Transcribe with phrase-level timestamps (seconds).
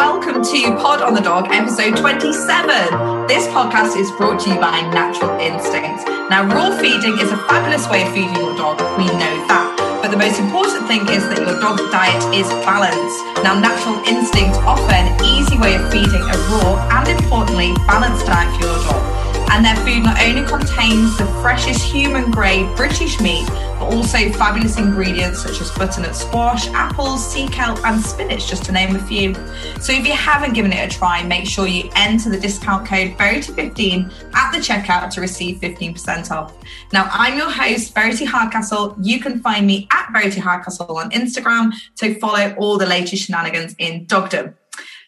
[0.00, 3.28] welcome to Pod on the Dog, episode 27.
[3.28, 6.08] This podcast is brought to you by Natural Instincts.
[6.32, 10.00] Now, raw feeding is a fabulous way of feeding your dog, we know that.
[10.00, 13.44] But the most important thing is that your dog's diet is balanced.
[13.44, 18.48] Now, Natural Instincts offer an easy way of feeding a raw and importantly, balanced diet
[18.56, 19.19] for your dog.
[19.52, 24.78] And their food not only contains the freshest human grade British meat, but also fabulous
[24.78, 29.34] ingredients such as butternut squash, apples, sea kelp, and spinach, just to name a few.
[29.80, 33.18] So if you haven't given it a try, make sure you enter the discount code
[33.18, 36.54] Verity15 at the checkout to receive 15% off.
[36.92, 38.96] Now, I'm your host, Verity Hardcastle.
[39.02, 43.74] You can find me at Verity Hardcastle on Instagram to follow all the latest shenanigans
[43.78, 44.54] in dogdom.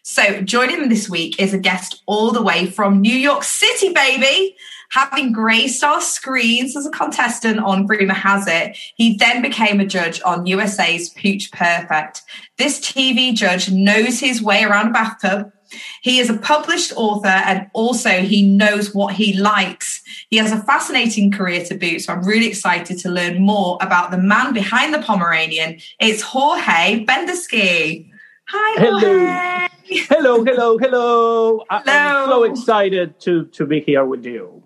[0.05, 3.93] So, joining me this week is a guest all the way from New York City,
[3.93, 4.53] baby.
[4.91, 9.85] Having graced our screens as a contestant on Groomer Has It, he then became a
[9.85, 12.21] judge on USA's Pooch Perfect.
[12.57, 15.53] This TV judge knows his way around a bathtub.
[16.01, 20.01] He is a published author and also he knows what he likes.
[20.29, 24.11] He has a fascinating career to boot, so I'm really excited to learn more about
[24.11, 25.79] the man behind the Pomeranian.
[26.01, 28.11] It's Jorge Bendersky.
[28.49, 29.69] Hi, Jorge.
[29.85, 31.65] Hello, hello, hello.
[31.69, 31.83] hello.
[31.87, 34.63] I'm so excited to, to be here with you.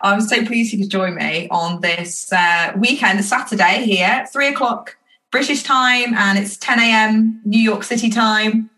[0.00, 4.96] I'm so pleased you could join me on this uh, weekend, Saturday here, three o'clock
[5.32, 7.40] British time, and it's 10 a.m.
[7.44, 8.70] New York City time.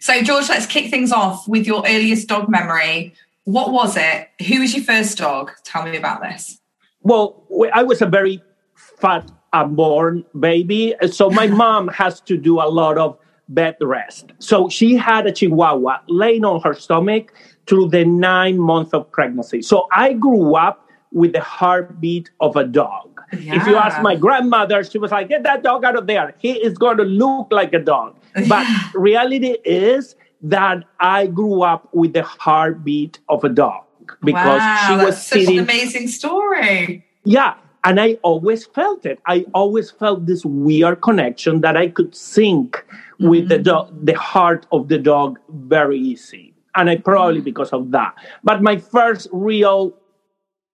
[0.00, 3.14] So, George, let's kick things off with your earliest dog memory.
[3.44, 4.28] What was it?
[4.46, 5.50] Who was your first dog?
[5.64, 6.60] Tell me about this.
[7.02, 7.44] Well,
[7.74, 8.42] I was a very
[8.74, 10.94] fat, unborn baby.
[11.10, 14.32] So, my mom has to do a lot of bed rest.
[14.38, 17.32] So she had a chihuahua laying on her stomach
[17.66, 19.62] through the nine months of pregnancy.
[19.62, 23.20] So I grew up with the heartbeat of a dog.
[23.32, 23.56] Yeah.
[23.56, 26.34] If you ask my grandmother, she was like, get that dog out of there.
[26.38, 28.16] He is going to look like a dog.
[28.48, 33.84] But reality is that I grew up with the heartbeat of a dog
[34.22, 35.58] because wow, she was such sitting.
[35.58, 37.04] an amazing story.
[37.24, 37.54] Yeah.
[37.84, 39.20] And I always felt it.
[39.26, 42.84] I always felt this weird connection that I could sync
[43.18, 43.48] with mm-hmm.
[43.48, 46.54] the dog, the heart of the dog very easy.
[46.74, 47.44] And I probably mm-hmm.
[47.44, 48.14] because of that.
[48.44, 49.94] But my first real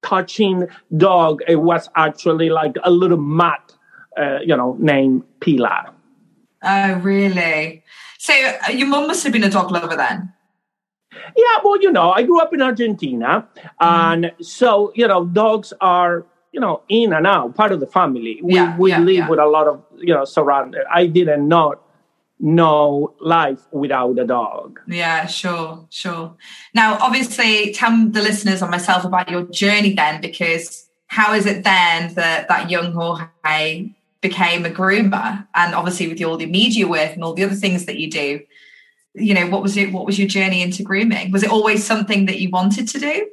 [0.02, 0.66] touching
[0.96, 3.74] dog, it was actually like a little mutt,
[4.16, 5.90] uh, you know, named Pilar.
[6.62, 7.82] Oh, really?
[8.18, 10.32] So uh, your mum must have been a dog lover then?
[11.36, 13.46] Yeah, well, you know, I grew up in Argentina.
[13.56, 13.74] Mm-hmm.
[13.80, 18.38] And so, you know, dogs are you know, in and out, part of the family.
[18.40, 19.28] We yeah, we yeah, live yeah.
[19.28, 20.76] with a lot of you know surround.
[20.88, 21.82] I didn't not
[22.38, 24.78] know life without a dog.
[24.86, 26.36] Yeah, sure, sure.
[26.72, 31.64] Now, obviously, tell the listeners and myself about your journey then, because how is it
[31.64, 33.90] then that that young Jorge
[34.20, 37.86] became a groomer, and obviously with all the media work and all the other things
[37.86, 38.40] that you do,
[39.14, 39.92] you know, what was it?
[39.92, 41.32] What was your journey into grooming?
[41.32, 43.28] Was it always something that you wanted to do?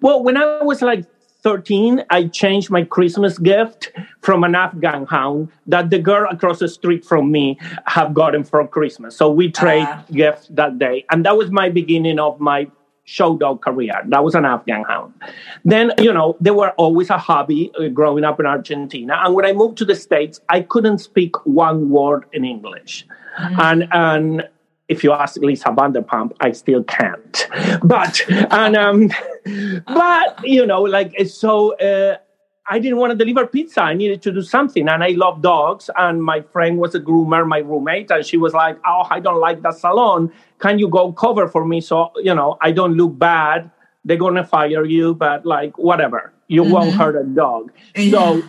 [0.00, 1.04] Well, when I was like
[1.42, 6.68] 13, I changed my Christmas gift from an Afghan hound that the girl across the
[6.68, 9.16] street from me have gotten for Christmas.
[9.16, 10.02] So we trade uh.
[10.12, 11.04] gifts that day.
[11.10, 12.68] And that was my beginning of my
[13.04, 13.94] show dog career.
[14.06, 15.14] That was an Afghan hound.
[15.64, 19.20] Then, you know, they were always a hobby uh, growing up in Argentina.
[19.24, 23.04] And when I moved to the States, I couldn't speak one word in English.
[23.38, 23.58] Mm.
[23.58, 24.48] And, and
[24.92, 27.48] if you ask Lisa Vanderpump, I still can't.
[27.82, 29.10] But and um,
[29.86, 31.76] but you know, like so.
[31.76, 32.18] Uh,
[32.70, 33.82] I didn't want to deliver pizza.
[33.82, 34.88] I needed to do something.
[34.88, 35.90] And I love dogs.
[35.96, 38.10] And my friend was a groomer, my roommate.
[38.12, 40.32] And she was like, Oh, I don't like that salon.
[40.60, 43.68] Can you go cover for me so, you know, I don't look bad?
[44.04, 46.32] They're going to fire you, but like, whatever.
[46.46, 46.72] You mm-hmm.
[46.72, 47.72] won't hurt a dog.
[47.96, 48.12] Yeah.
[48.12, 48.42] So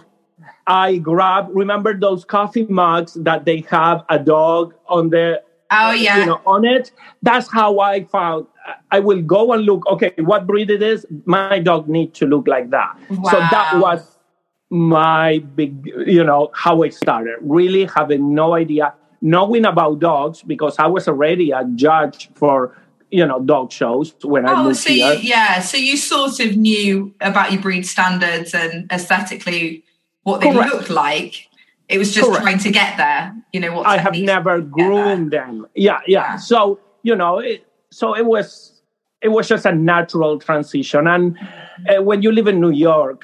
[0.67, 5.41] I grab, remember those coffee mugs that they have a dog on the
[5.73, 6.91] oh yeah you know on it
[7.21, 8.45] that's how i found
[8.91, 12.47] i will go and look okay what breed it is my dog need to look
[12.47, 13.31] like that wow.
[13.31, 14.17] so that was
[14.69, 20.77] my big you know how i started really having no idea knowing about dogs because
[20.79, 22.75] i was already a judge for
[23.13, 25.13] you know dog shows when oh, I moved so here.
[25.13, 29.83] You, yeah, so you sort of knew about your breed standards and aesthetically
[30.23, 30.73] what they Correct.
[30.73, 31.47] looked like.
[31.89, 32.43] It was just Correct.
[32.43, 33.35] trying to get there.
[33.51, 33.87] You know what?
[33.87, 35.67] I have never groomed them.
[35.75, 36.35] Yeah, yeah, yeah.
[36.37, 38.81] So you know, it, so it was
[39.21, 41.07] it was just a natural transition.
[41.07, 41.37] And
[41.89, 43.23] uh, when you live in New York,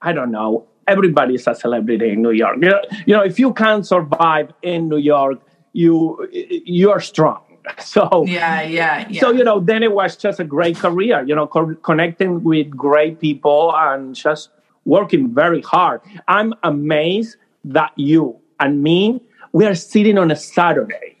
[0.00, 0.66] I don't know.
[0.86, 2.56] Everybody is a celebrity in New York.
[2.60, 5.40] You know, you know, if you can survive in New York,
[5.72, 7.40] you you're strong.
[7.78, 9.20] So yeah, yeah, yeah.
[9.22, 11.24] So you know, then it was just a great career.
[11.24, 14.50] You know, co- connecting with great people and just
[14.84, 16.02] working very hard.
[16.28, 19.20] I'm amazed that you and me,
[19.52, 21.16] we are sitting on a Saturday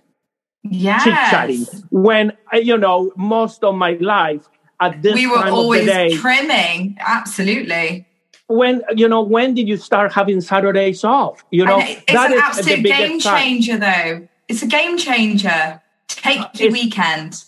[0.62, 1.04] yes.
[1.04, 1.66] chit chatting.
[1.90, 4.48] When uh, you know, most of my life
[4.80, 6.96] at this we were always day, trimming.
[7.00, 8.06] Absolutely.
[8.48, 11.44] when you know, when did you start having Saturdays off?
[11.50, 13.42] You know, it's that an is absolute the game biggest time.
[13.42, 14.28] changer, though.
[14.48, 15.80] It's a game changer.
[16.08, 17.44] Take the It's- weekend.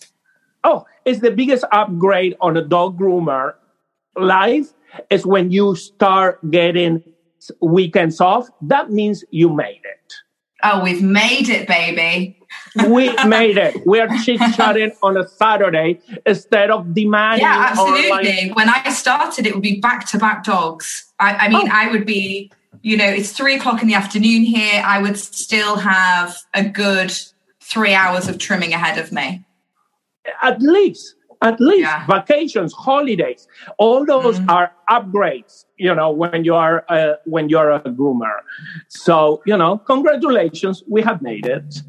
[0.63, 3.53] Oh, it's the biggest upgrade on a dog groomer
[4.17, 4.73] life
[5.09, 7.03] is when you start getting
[7.61, 8.47] weekends off.
[8.61, 10.13] That means you made it.
[10.63, 12.33] Oh, we've made it, baby.
[12.89, 13.85] We made it.
[13.85, 17.41] We're chit chatting on a Saturday instead of demanding.
[17.45, 18.09] Yeah, absolutely.
[18.09, 21.11] like- when I started, it would be back to back dogs.
[21.19, 21.73] I, I mean, Oh.
[21.73, 22.51] I would be,
[22.83, 24.81] you know, it's three o'clock in the afternoon here.
[24.85, 27.11] I would still have a good
[27.61, 29.43] three hours of trimming ahead of me.
[30.41, 32.05] at least at least Yeah.
[32.07, 33.47] vacations holidays
[33.77, 34.49] all those Mhm.
[34.49, 38.37] are upgrades you know when you are uh, when you're a groomer
[38.87, 41.81] so you know congratulations we have made it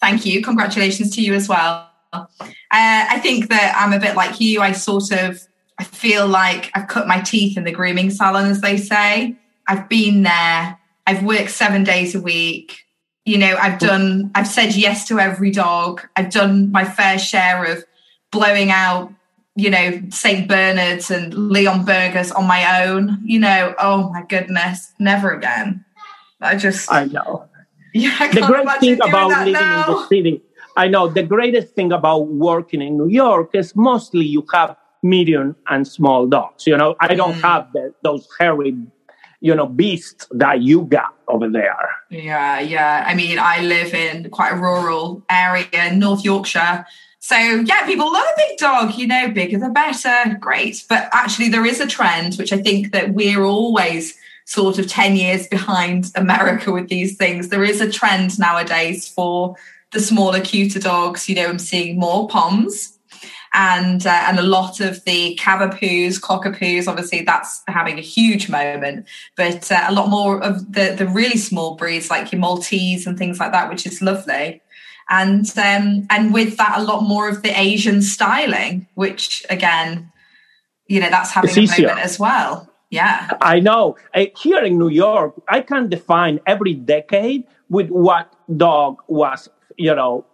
[0.00, 0.40] Thank you.
[0.42, 1.90] Congratulations to you as well.
[2.12, 2.28] Uh,
[2.70, 4.60] I think that I'm a bit like you.
[4.60, 5.40] I sort of
[5.80, 9.34] I feel like I've cut my teeth in the grooming salon, as they say.
[9.66, 10.78] I've been there.
[11.08, 12.84] I've worked seven days a week.
[13.24, 14.30] You know, I've done.
[14.36, 16.06] I've said yes to every dog.
[16.14, 17.84] I've done my fair share of
[18.30, 19.12] blowing out.
[19.56, 20.46] You know, St.
[20.48, 23.18] Bernards and Leonbergers on my own.
[23.24, 25.84] You know, oh my goodness, never again.
[26.40, 27.48] I just, i know
[27.94, 30.40] yeah, I the great thing about living in the city
[30.76, 35.56] i know the greatest thing about working in new york is mostly you have medium
[35.68, 37.42] and small dogs you know i don't Mm.
[37.42, 38.76] have the, those hairy
[39.40, 43.04] you know beasts that you got over there Yeah, yeah.
[43.04, 46.86] I mean, I live in quite a rural area North Yorkshire.
[47.20, 50.36] So, yeah, people love a big dog, you know, bigger the better.
[50.38, 50.84] Great.
[50.88, 55.16] But actually, there is a trend, which I think that we're always sort of 10
[55.16, 57.48] years behind America with these things.
[57.48, 59.56] There is a trend nowadays for
[59.92, 61.28] the smaller, cuter dogs.
[61.28, 62.98] You know, I'm seeing more poms
[63.54, 66.88] and uh, and a lot of the cavapoos, cockapoos.
[66.88, 69.06] Obviously, that's having a huge moment.
[69.36, 73.18] But uh, a lot more of the the really small breeds, like your Maltese and
[73.18, 74.62] things like that, which is lovely.
[75.10, 80.12] And um, and with that, a lot more of the Asian styling, which again,
[80.86, 82.70] you know, that's having It's a moment as well.
[82.90, 83.96] Yeah, I know.
[84.14, 89.94] Uh, here in New York, I can define every decade with what dog was, you
[89.94, 90.24] know,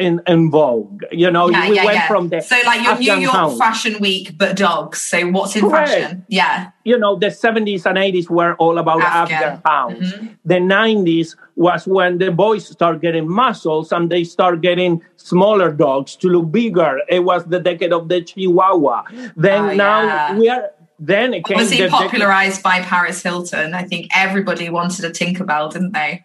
[0.00, 1.02] in, in vogue.
[1.12, 2.08] You know, yeah, we yeah, went yeah.
[2.08, 3.58] from the so like your Afghan New York Hound.
[3.58, 5.00] Fashion Week, but dogs.
[5.00, 5.90] So what's in Correct.
[5.90, 6.24] fashion?
[6.28, 9.42] Yeah, you know, the 70s and 80s were all about Afghan.
[9.42, 10.12] Afghan hounds.
[10.12, 10.36] Mhm.
[10.44, 16.16] The 90s was when the boys start getting muscles and they start getting smaller dogs
[16.16, 17.00] to look bigger.
[17.08, 19.04] It was the decade of the Chihuahua.
[19.36, 23.74] Then Oh, now we are, then it came obviously the decade- popularized by Paris Hilton.
[23.74, 26.24] I think everybody wanted a Tinkerbell, didn't they?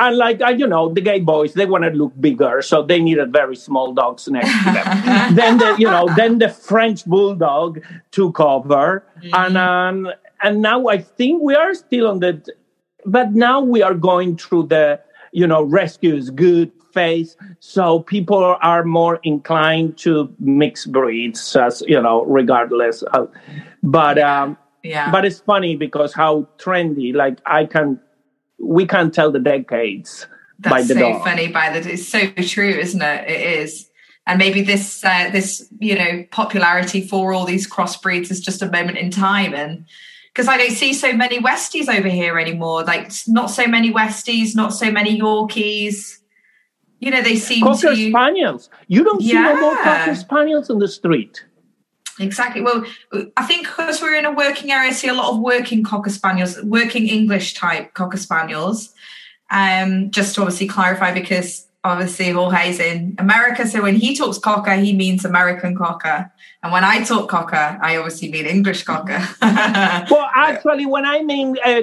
[0.00, 2.98] And like uh, you know, the gay boys, they want to look bigger, so they
[3.00, 5.34] needed very small dogs next to them.
[5.36, 7.80] then the you know, then the French bulldog
[8.10, 10.08] took over, and um,
[10.42, 12.42] and now I think we are still on the,
[13.06, 15.00] but now we are going through the
[15.30, 22.02] you know rescues good phase, so people are more inclined to mix breeds, as you
[22.02, 23.02] know, regardless.
[23.02, 23.30] Of,
[23.82, 25.10] but um, Yeah.
[25.10, 28.00] but it's funny because how trendy, like I can,
[28.64, 30.26] we can't tell the decades
[30.60, 31.48] by That's the so funny.
[31.48, 33.28] By the it's so true, isn't it?
[33.28, 33.90] It is.
[34.26, 38.70] And maybe this uh, this you know popularity for all these crossbreeds is just a
[38.70, 39.84] moment in time, and
[40.32, 42.84] because I don't see so many Westies over here anymore.
[42.84, 46.18] Like not so many Westies, not so many Yorkies.
[47.00, 48.70] You know, they seem Cocker to spaniels.
[48.88, 51.44] You don't see no more cocker spaniels in the street.
[52.20, 52.60] Exactly.
[52.60, 52.84] Well,
[53.36, 56.10] I think because we're in a working area, I see a lot of working cocker
[56.10, 58.92] spaniels, working English type cocker spaniels.
[59.50, 64.74] Um, just to obviously clarify, because obviously Jorge's in America, so when he talks cocker,
[64.74, 69.22] he means American cocker, and when I talk cocker, I obviously mean English cocker.
[70.10, 71.82] Well, actually, when I mean uh,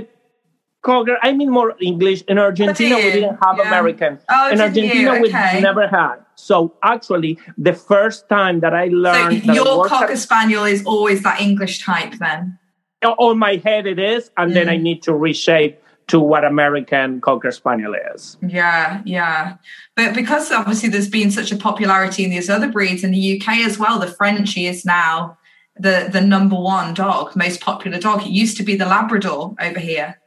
[0.82, 2.22] cocker, I mean more English.
[2.28, 3.68] In Argentina, we didn't have Yeah.
[3.68, 4.20] American.
[4.30, 4.62] Oh, in?
[4.62, 5.56] Argentina, Okay.
[5.56, 6.16] we never had.
[6.36, 11.22] So actually, the first time that I so learned that your cocker spaniel is always
[11.24, 12.58] that English type, then.
[13.04, 14.82] on my head it is, and then I Mm.
[14.84, 15.76] need to reshape
[16.08, 18.38] to what American cocker spaniel is.
[18.46, 19.54] Yeah, yeah.
[19.96, 23.64] But because obviously there's been such a popularity in these other breeds in the UK
[23.66, 25.38] as well, the Frenchie is now
[25.80, 28.22] the the number one dog, most popular dog.
[28.22, 30.20] It used to be the Labrador over here,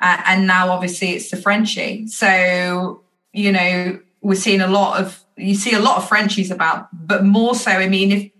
[0.00, 2.06] uh, and now obviously it's the Frenchie.
[2.08, 6.88] So you know we're seeing a lot of you see a lot of Frenchies about,
[6.92, 7.70] but more so.
[7.70, 8.30] I mean, if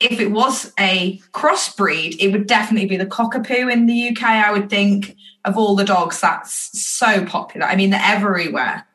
[0.00, 4.22] if it was a crossbreed, it would definitely be the cockapoo in the UK.
[4.22, 7.66] I would think of all the dogs, that's so popular.
[7.66, 8.86] I mean, they're everywhere.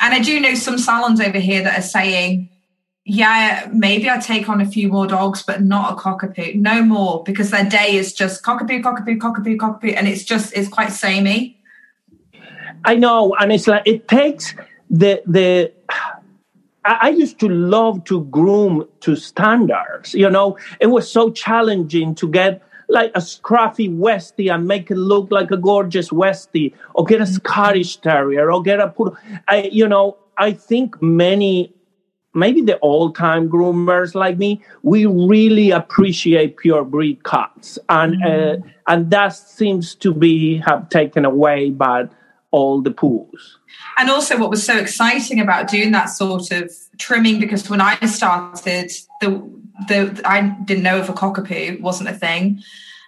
[0.00, 2.48] And I do know some salons over here that are saying,
[3.04, 7.22] yeah, maybe I take on a few more dogs, but not a cockapoo, no more,
[7.24, 11.59] because their day is just cockapoo, cockapoo, cockapoo, cockapoo, and it's just it's quite samey.
[12.84, 14.54] I know, and it's like it takes
[14.88, 15.72] the the.
[16.82, 20.14] I used to love to groom to standards.
[20.14, 24.96] You know, it was so challenging to get like a scruffy Westie and make it
[24.96, 27.34] look like a gorgeous Westie, or get a mm-hmm.
[27.34, 29.16] Scottish Terrier, or get a poodle.
[29.46, 31.72] I, you know, I think many,
[32.34, 38.62] maybe the old-time groomers like me, we really appreciate pure breed cats, and mm-hmm.
[38.62, 42.08] uh, and that seems to be have taken away by
[42.50, 43.58] all the pools.
[43.98, 47.98] And also, what was so exciting about doing that sort of trimming, because when I
[48.06, 48.90] started,
[49.20, 49.48] the
[49.88, 52.62] the I didn't know if a cockapoo wasn't a thing.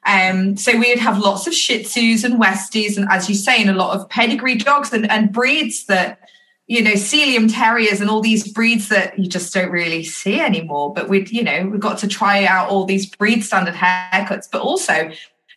[0.04, 3.70] Um, so we'd have lots of Shih Tzus and Westies, and as you say, and
[3.70, 6.28] a lot of pedigree dogs and, and breeds that,
[6.66, 10.92] you know, Sealyham Terriers and all these breeds that you just don't really see anymore.
[10.92, 14.62] But we'd, you know, we got to try out all these breed standard haircuts, but
[14.62, 15.12] also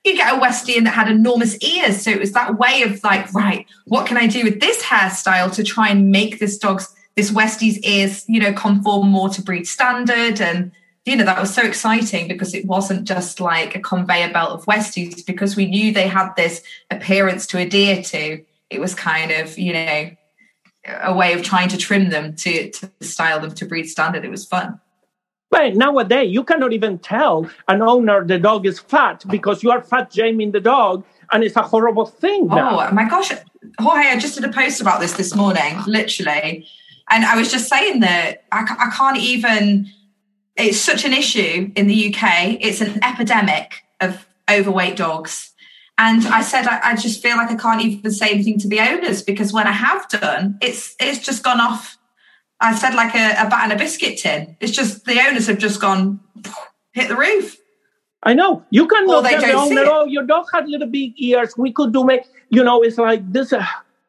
[0.06, 2.02] you get a Westie that had enormous ears.
[2.02, 5.52] So it was that way of like, right, what can I do with this hairstyle
[5.54, 9.68] to try and make this dog's, this Westie's ears, you know, conform more to breed
[9.68, 10.72] standard and
[11.06, 14.66] you know, that was so exciting because it wasn't just like a conveyor belt of
[14.66, 18.44] Westies, because we knew they had this appearance to adhere to.
[18.72, 20.10] It was kind of, you know,
[21.04, 24.26] a way of trying to trim them to, to style them to breed standard.
[24.26, 24.80] It was fun.
[25.56, 29.82] But nowadays, you cannot even tell an owner the dog is fat because you are
[29.82, 32.48] fat shaming the dog, and it's a horrible thing.
[32.48, 32.90] Now.
[32.90, 33.32] Oh my gosh,
[33.80, 34.10] Jorge!
[34.10, 36.68] I just did a post about this this morning, literally,
[37.10, 39.90] and I was just saying that I, I can't even
[40.58, 42.58] it's such an issue in the UK.
[42.60, 45.54] It's an epidemic of overweight dogs.
[45.98, 48.82] And I said, I, I, just feel like I can't even say anything to the
[48.82, 51.98] owners because when I have done, it's it's just gone off.
[52.60, 54.56] I said like a, a bat and a biscuit tin.
[54.60, 56.20] It's just the owners have just gone
[56.94, 57.58] hit the roof.
[58.24, 61.56] I know you can well, tell the owner, oh, your dog had little big ears.
[61.58, 63.54] We could do make, you know, it's like this.
[63.54, 63.64] Uh,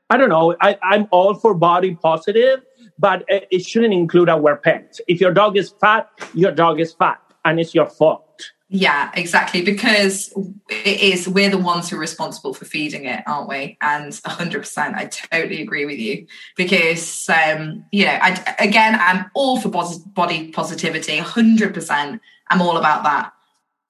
[0.08, 0.56] I don't know.
[0.60, 2.62] I, I'm all for body positive,
[2.98, 5.00] but it shouldn't include our pets.
[5.06, 8.52] If your dog is fat, your dog is fat, and it's your fault.
[8.68, 9.62] Yeah, exactly.
[9.62, 10.32] Because
[10.68, 13.78] it is, we're the ones who are responsible for feeding it, aren't we?
[13.80, 16.26] And 100%, I totally agree with you.
[16.56, 22.20] Because, um, you know, I, again, I'm all for body positivity, 100%.
[22.48, 23.32] I'm all about that.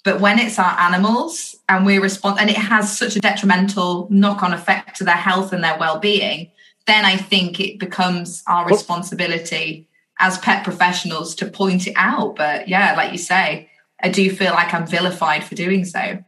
[0.05, 4.43] But when it's our animals and we respond, and it has such a detrimental knock
[4.43, 6.51] on effect to their health and their well being,
[6.87, 9.89] then I think it becomes our responsibility
[10.21, 12.37] as pet professionals to point it out.
[12.37, 13.69] But yeah, like you say,
[14.03, 16.23] I do feel like I'm vilified for doing so.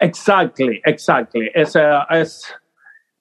[0.00, 1.50] Exactly, exactly.
[1.54, 2.52] It's a, it's,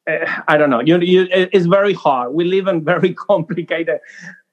[0.10, 0.82] uh, I don't know.
[0.82, 2.34] You, you, it's very hard.
[2.34, 4.00] We live in very complicated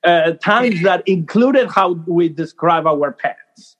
[0.04, 3.76] uh, times that included how we describe our pets.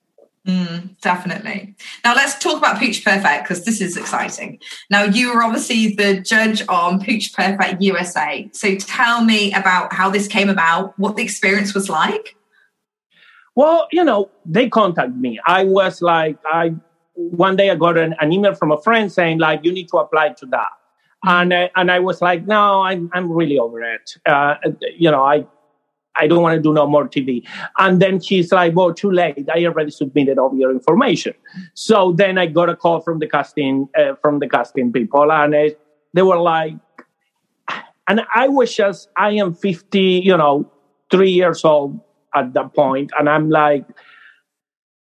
[0.47, 1.77] Mm, definitely.
[2.03, 4.59] Now let's talk about Pooch Perfect because this is exciting.
[4.89, 8.49] Now you were obviously the judge on Pooch Perfect USA.
[8.53, 12.37] So tell me about how this came about, what the experience was like.
[13.55, 15.41] Well, you know, they contacted me.
[15.47, 16.75] I was like, I
[17.15, 19.99] one day I got an, an email from a friend saying like, you need to
[19.99, 20.69] apply to that.
[21.25, 24.17] And, uh, and I was like, no, I'm, I'm really over it.
[24.25, 24.55] Uh,
[24.97, 25.45] you know, I,
[26.17, 27.47] I don't want to do no more TV.
[27.79, 29.49] And then she's like, well, too late.
[29.53, 31.35] I already submitted all your information.
[31.75, 35.55] So then I got a call from the casting, uh, from the casting people and
[35.55, 35.69] uh,
[36.15, 36.75] they were like,
[38.09, 40.71] and I was just, I am 50, you know,
[41.11, 42.01] three years old
[42.35, 43.85] at that point, And I'm like,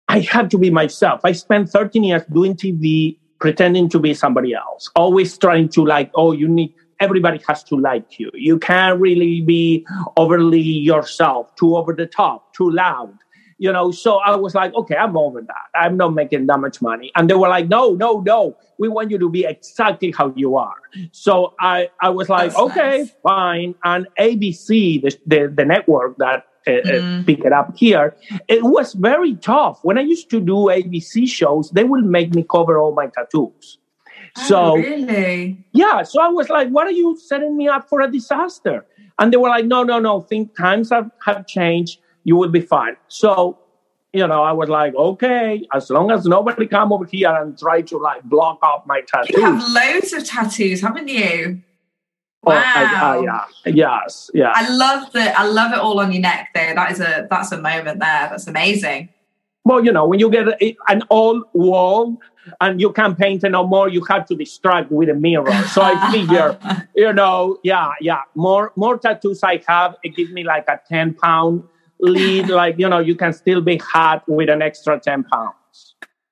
[0.07, 1.21] I had to be myself.
[1.23, 6.11] I spent 13 years doing TV, pretending to be somebody else, always trying to like,
[6.15, 8.31] oh, you need, everybody has to like you.
[8.33, 9.85] You can't really be
[10.17, 13.13] overly yourself, too over the top, too loud.
[13.61, 15.65] You know, so I was like, okay, I'm over that.
[15.75, 17.11] I'm not making that much money.
[17.15, 18.55] And they were like, no, no, no.
[18.77, 20.77] We want you to be exactly how you are.
[21.11, 23.11] So I, I was like, That's okay, nice.
[23.21, 23.75] fine.
[23.83, 27.25] And ABC, the, the, the network that uh, uh, mm.
[27.25, 28.15] pick it up here.
[28.47, 29.79] It was very tough.
[29.83, 33.77] When I used to do ABC shows, they would make me cover all my tattoos.
[34.37, 35.65] Oh, so really?
[35.73, 36.03] Yeah.
[36.03, 38.85] So I was like, what are you setting me up for a disaster?
[39.17, 40.21] And they were like, no, no, no.
[40.21, 41.99] Think times have, have changed.
[42.23, 42.95] You will be fine.
[43.07, 43.57] So,
[44.13, 47.81] you know, I was like, okay, as long as nobody come over here and try
[47.81, 49.35] to like block off my tattoos.
[49.35, 51.61] You have loads of tattoos, haven't you?
[52.43, 52.53] Wow.
[52.53, 53.73] Oh, I, uh, I, yeah.
[53.73, 54.31] Yes.
[54.33, 54.51] Yeah.
[54.55, 56.73] I love the I love it all on your neck there.
[56.73, 58.27] That is a that's a moment there.
[58.29, 59.09] That's amazing.
[59.65, 60.47] Well, you know, when you get
[60.87, 62.17] an old wall
[62.61, 65.51] and you can't paint it no more, you have to distract with a mirror.
[65.67, 66.57] So I figure,
[66.95, 71.15] you know, yeah, yeah, more more tattoos I have, it gives me like a 10
[71.15, 71.63] pound
[71.99, 72.49] lead.
[72.61, 75.58] like, you know, you can still be hot with an extra 10 pounds.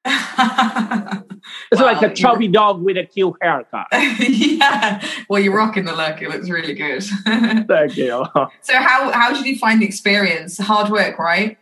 [1.72, 3.88] it's like a chubby dog with a cute haircut.
[4.20, 5.06] yeah.
[5.30, 6.22] Well, you're rocking the look.
[6.22, 7.04] It looks really good.
[7.68, 8.26] Thank you.
[8.62, 10.58] So how how did you find the experience?
[10.58, 11.58] Hard work, right?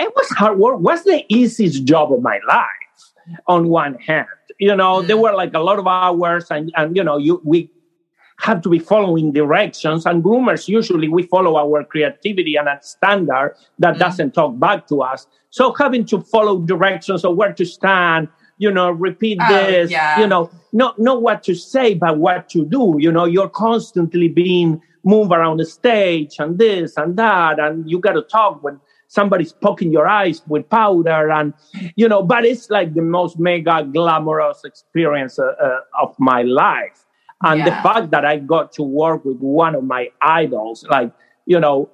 [0.00, 0.80] It was hard work.
[0.80, 2.66] Was the easiest job of my life.
[3.46, 4.26] On one hand,
[4.58, 5.06] you know, mm.
[5.06, 7.70] there were like a lot of hours, and and you know, you we
[8.38, 10.06] have to be following directions.
[10.06, 13.98] And groomers usually we follow our creativity and a standard that mm.
[13.98, 15.26] doesn't talk back to us.
[15.50, 18.28] So having to follow directions of where to stand,
[18.58, 20.20] you know, repeat oh, this, yeah.
[20.20, 22.96] you know, not not what to say, but what to do.
[22.98, 27.98] You know, you're constantly being moved around the stage and this and that, and you
[27.98, 31.54] got to talk when somebody's poking your eyes with powder and
[31.96, 37.06] you know but it's like the most mega glamorous experience uh, uh, of my life
[37.42, 37.64] and yeah.
[37.64, 41.10] the fact that i got to work with one of my idols like
[41.46, 41.88] you know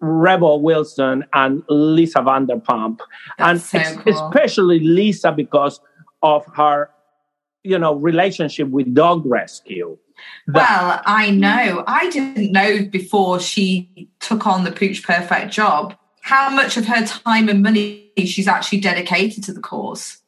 [0.00, 3.00] rebel wilson and lisa vanderpump
[3.38, 4.12] That's and so cool.
[4.28, 5.80] especially lisa because
[6.22, 6.90] of her
[7.62, 9.98] you know relationship with dog rescue
[10.46, 15.94] that- well i know i didn't know before she took on the pooch perfect job
[16.22, 20.19] how much of her time and money she's actually dedicated to the cause.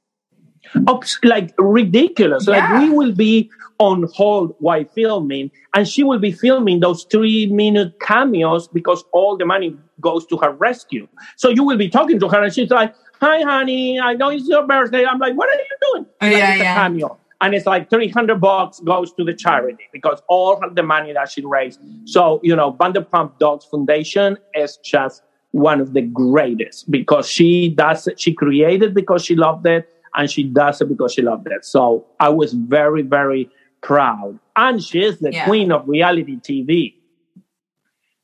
[1.22, 2.46] Like ridiculous.
[2.46, 2.72] Yeah.
[2.72, 7.46] Like we will be on hold while filming, and she will be filming those three
[7.46, 11.08] minute cameos because all the money goes to her rescue.
[11.36, 14.48] So you will be talking to her, and she's like, "Hi, honey, I know it's
[14.48, 16.72] your birthday." I'm like, "What are you doing?" Oh, like, yeah, it's yeah.
[16.72, 17.18] a cameo.
[17.42, 21.44] And it's like 300 bucks goes to the charity because all the money that she
[21.44, 21.80] raised.
[22.04, 28.06] So, you know, Vanderpump Dogs Foundation is just one of the greatest because she does
[28.06, 31.64] it, she created because she loved it and she does it because she loved it.
[31.64, 33.50] So I was very, very
[33.82, 34.38] proud.
[34.56, 35.44] And she is the yeah.
[35.44, 36.94] queen of reality TV.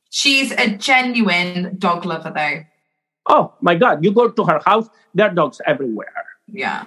[0.09, 2.63] She's a genuine dog lover though.
[3.27, 4.03] Oh my God.
[4.03, 6.25] You go to her house, there are dogs everywhere.
[6.47, 6.85] Yeah.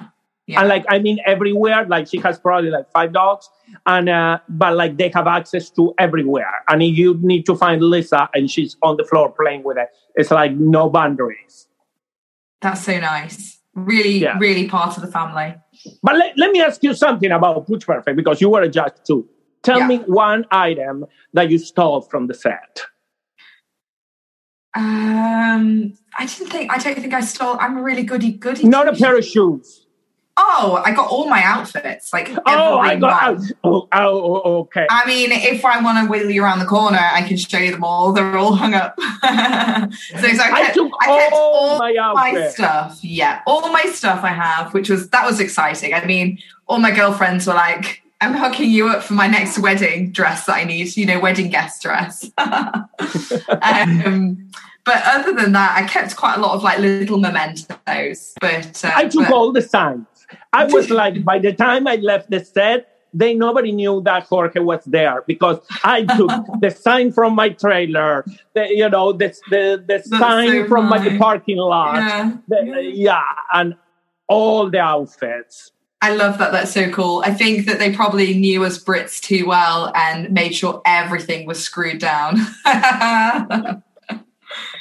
[0.48, 0.60] Yeah.
[0.60, 3.48] And like, I mean, everywhere, like she has probably like five dogs
[3.86, 6.64] and, uh, but like they have access to everywhere.
[6.66, 10.32] And you need to find Lisa and she's on the floor playing with it, it's
[10.32, 11.68] like no boundaries.
[12.60, 13.61] That's so nice.
[13.74, 14.36] Really, yeah.
[14.38, 15.54] really part of the family.
[16.02, 18.92] But let, let me ask you something about Pooch Perfect because you were a judge
[19.06, 19.28] too.
[19.62, 19.86] Tell yeah.
[19.86, 22.82] me one item that you stole from the set.
[24.74, 26.72] Um, I didn't think.
[26.72, 27.56] I don't think I stole.
[27.60, 28.66] I'm a really goody goody.
[28.66, 29.81] Not a pair of shoes.
[30.38, 32.10] Oh, I got all my outfits.
[32.10, 34.86] Like oh, I got oh, oh, okay.
[34.90, 37.70] I mean, if I want to wheel you around the corner, I can show you
[37.70, 38.12] them all.
[38.12, 38.94] They're all hung up.
[38.98, 42.98] so, so I, kept, I, I kept all, all my, my, stuff.
[43.02, 45.92] Yeah, all my stuff I have, which was that was exciting.
[45.92, 50.12] I mean, all my girlfriends were like, "I'm hooking you up for my next wedding
[50.12, 50.96] dress that I need.
[50.96, 52.88] You know, wedding guest dress." um,
[54.84, 58.34] but other than that, I kept quite a lot of like little mementos.
[58.40, 60.06] But uh, I took but, all the signs.
[60.52, 64.60] I was like, by the time I left the set, they nobody knew that Jorge
[64.60, 69.84] was there because I took the sign from my trailer, the, you know, the the,
[69.86, 72.32] the sign from my parking lot, yeah.
[72.48, 73.76] The, yeah, and
[74.28, 75.72] all the outfits.
[76.00, 76.50] I love that.
[76.50, 77.22] That's so cool.
[77.24, 81.62] I think that they probably knew us Brits too well and made sure everything was
[81.62, 82.38] screwed down.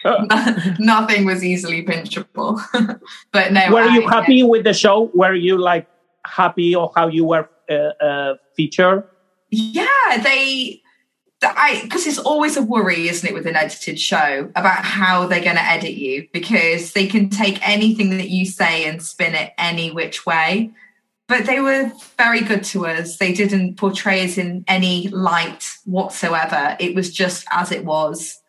[0.79, 2.59] nothing was easily pinchable.
[3.31, 3.71] but no.
[3.71, 4.45] Were I, you happy yeah.
[4.45, 5.11] with the show?
[5.13, 5.87] Were you like
[6.25, 9.03] happy or how you were uh, uh, featured?
[9.49, 10.81] Yeah, they.
[11.43, 15.43] I because it's always a worry, isn't it, with an edited show about how they're
[15.43, 19.53] going to edit you because they can take anything that you say and spin it
[19.57, 20.71] any which way.
[21.27, 23.17] But they were very good to us.
[23.17, 26.75] They didn't portray us in any light whatsoever.
[26.79, 28.40] It was just as it was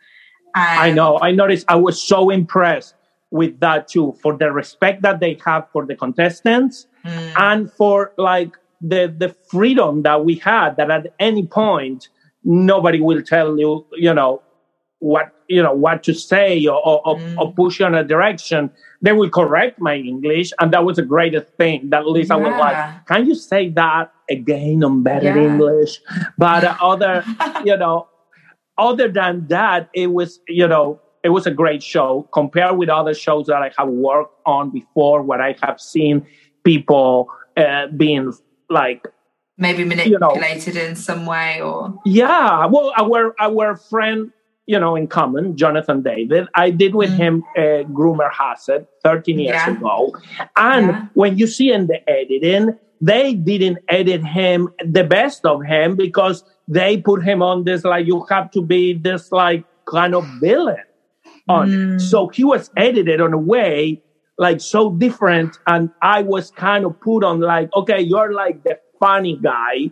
[0.54, 1.18] I know.
[1.20, 1.64] I noticed.
[1.68, 2.94] I was so impressed
[3.30, 7.32] with that too, for the respect that they have for the contestants, mm.
[7.36, 10.76] and for like the the freedom that we had.
[10.76, 12.08] That at any point,
[12.44, 14.42] nobody will tell you, you know,
[14.98, 17.36] what you know what to say or, or, mm.
[17.36, 18.70] or, push you in a direction.
[19.02, 21.90] They will correct my English, and that was the greatest thing.
[21.90, 22.40] That Lisa yeah.
[22.40, 25.50] was like, "Can you say that again on better yeah.
[25.50, 26.00] English?"
[26.38, 27.24] But uh, other,
[27.64, 28.08] you know,
[28.78, 33.14] other than that, it was, you know, it was a great show compared with other
[33.14, 36.26] shows that I have worked on before, where I have seen
[36.64, 38.32] people uh, being
[38.68, 39.06] like
[39.56, 42.66] maybe manipulated you know, in some way, or yeah.
[42.66, 44.32] Well, our our friend
[44.66, 46.46] you know, in common, Jonathan David.
[46.54, 47.16] I did with mm.
[47.16, 49.70] him uh, Groomer Has It 13 years yeah.
[49.70, 50.16] ago.
[50.56, 51.06] And yeah.
[51.14, 56.44] when you see in the editing, they didn't edit him the best of him because
[56.68, 60.84] they put him on this like you have to be this like kind of villain
[61.48, 62.00] on mm.
[62.00, 64.00] So he was edited on a way
[64.38, 68.78] like so different and I was kind of put on like okay you're like the
[69.02, 69.90] funny guy.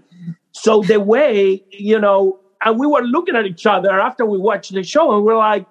[0.52, 4.72] So the way, you know, and we were looking at each other after we watched
[4.72, 5.66] the show and we're like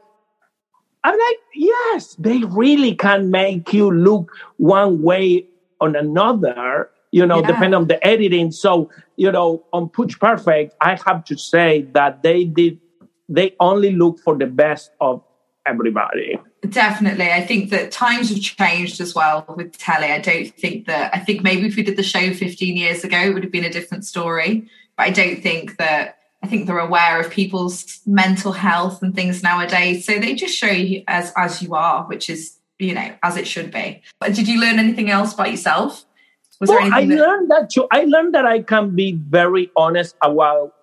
[1.04, 5.46] I'm like, yes, they really can make you look one way
[5.80, 7.48] on another you know, yeah.
[7.48, 8.52] depending on the editing.
[8.52, 12.80] So, you know, on Pooch Perfect, I have to say that they did,
[13.28, 15.24] they only look for the best of
[15.66, 16.40] everybody.
[16.68, 17.32] Definitely.
[17.32, 20.08] I think that times have changed as well with telly.
[20.08, 23.18] I don't think that, I think maybe if we did the show 15 years ago,
[23.18, 24.70] it would have been a different story.
[24.98, 29.44] But I don't think that, I think they're aware of people's mental health and things
[29.44, 30.06] nowadays.
[30.06, 33.48] So they just show you as, as you are, which is, you know, as it
[33.48, 34.02] should be.
[34.20, 36.06] But did you learn anything else about yourself?
[36.60, 37.88] Was well, I that- learned that too.
[37.92, 40.74] I learned that I can be very honest about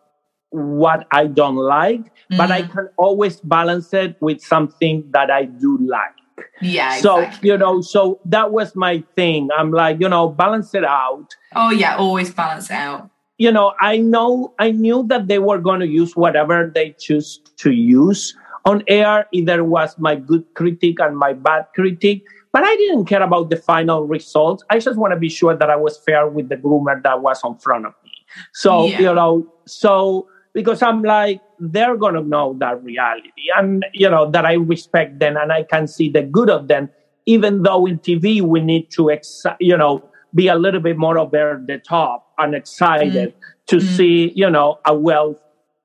[0.50, 2.36] what I don't like, mm-hmm.
[2.38, 2.72] but I mm.
[2.72, 6.14] can always balance it with something that I do like.
[6.60, 6.96] Yeah.
[6.98, 7.50] So, exactly.
[7.50, 9.48] you know, so that was my thing.
[9.56, 11.34] I'm like, you know, balance it out.
[11.54, 13.10] Oh, yeah, always balance it out.
[13.38, 17.40] You know, I know, I knew that they were going to use whatever they choose
[17.58, 18.34] to use
[18.64, 19.26] on air.
[19.32, 22.22] Either was my good critic and my bad critic.
[22.56, 24.64] But I didn't care about the final results.
[24.70, 27.42] I just want to be sure that I was fair with the groomer that was
[27.44, 28.12] in front of me.
[28.54, 28.98] So, yeah.
[28.98, 34.30] you know, so because I'm like, they're going to know that reality and, you know,
[34.30, 36.88] that I respect them and I can see the good of them,
[37.26, 40.02] even though in TV we need to, ex- you know,
[40.34, 44.48] be a little bit more over the top and excited mm to mm see, you
[44.48, 45.38] know, a well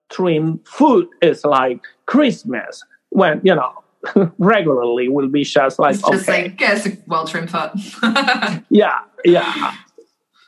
[0.09, 3.80] trimmed food is like Christmas when, you know,
[4.37, 6.43] regularly will be just like it's just okay.
[6.43, 7.71] like guess a well trimmed foot.
[8.69, 9.75] yeah, yeah.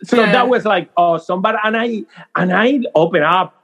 [0.03, 0.31] So yeah.
[0.31, 1.41] that was like awesome.
[1.41, 2.03] But and I
[2.35, 3.55] and I open up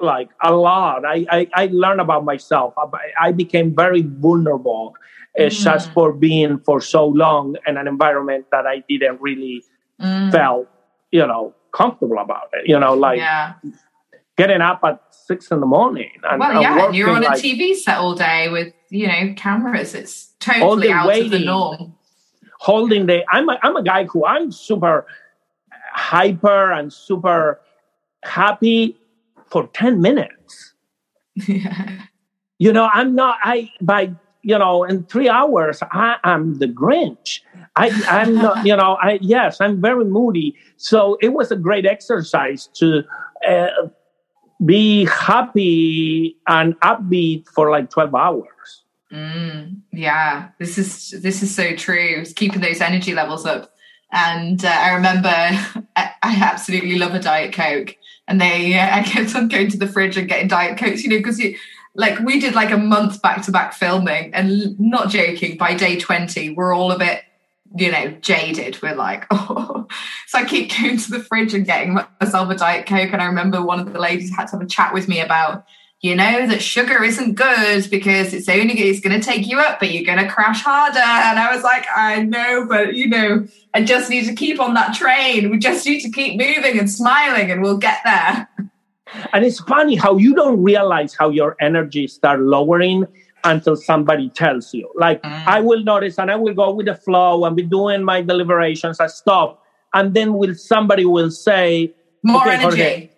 [0.00, 1.04] like a lot.
[1.04, 2.74] I I, I learned about myself.
[2.78, 4.94] I, I became very vulnerable
[5.38, 5.50] mm.
[5.50, 9.62] just for being for so long in an environment that I didn't really
[10.00, 10.32] mm.
[10.32, 10.68] felt
[11.10, 12.68] you know comfortable about it.
[12.68, 13.54] You know, like yeah.
[14.36, 16.10] getting up at six in the morning.
[16.22, 19.34] And, well, yeah, and you're on a like, TV set all day with you know
[19.36, 19.94] cameras.
[19.94, 21.94] It's totally out waiting, of the norm.
[22.60, 25.06] Holding the, I'm a, I'm a guy who I'm super
[25.92, 27.60] hyper and super
[28.24, 28.96] happy
[29.50, 30.74] for ten minutes.
[31.34, 32.02] Yeah.
[32.58, 33.36] You know, I'm not.
[33.42, 37.40] I by you know in three hours I am the Grinch.
[37.76, 40.56] I, I'm not, you know, I, yes, I'm very moody.
[40.76, 43.02] So it was a great exercise to
[43.46, 43.68] uh,
[44.64, 48.82] be happy and upbeat for like 12 hours.
[49.12, 52.16] Mm, yeah, this is this is so true.
[52.18, 53.72] It's keeping those energy levels up.
[54.12, 55.28] And uh, I remember
[55.96, 59.78] I, I, absolutely love a diet coke, and they uh, I kept on going to
[59.78, 61.56] the fridge and getting diet cokes, you know, because you
[61.94, 65.98] like we did like a month back to back filming, and not joking, by day
[65.98, 67.22] twenty we're all a bit
[67.74, 68.80] you know, jaded.
[68.82, 69.86] We're like, oh.
[70.46, 73.12] Keep going to the fridge and getting myself a Diet Coke.
[73.12, 75.64] And I remember one of the ladies had to have a chat with me about,
[76.00, 79.80] you know, that sugar isn't good because it's only it's going to take you up,
[79.80, 80.98] but you're going to crash harder.
[80.98, 84.74] And I was like, I know, but you know, I just need to keep on
[84.74, 85.50] that train.
[85.50, 88.48] We just need to keep moving and smiling, and we'll get there.
[89.32, 93.06] And it's funny how you don't realize how your energy start lowering
[93.44, 94.90] until somebody tells you.
[94.96, 95.46] Like mm.
[95.46, 99.00] I will notice and I will go with the flow and be doing my deliberations.
[99.00, 99.62] I stop.
[99.94, 102.82] And then will somebody will say more okay, energy.
[102.82, 103.10] Okay,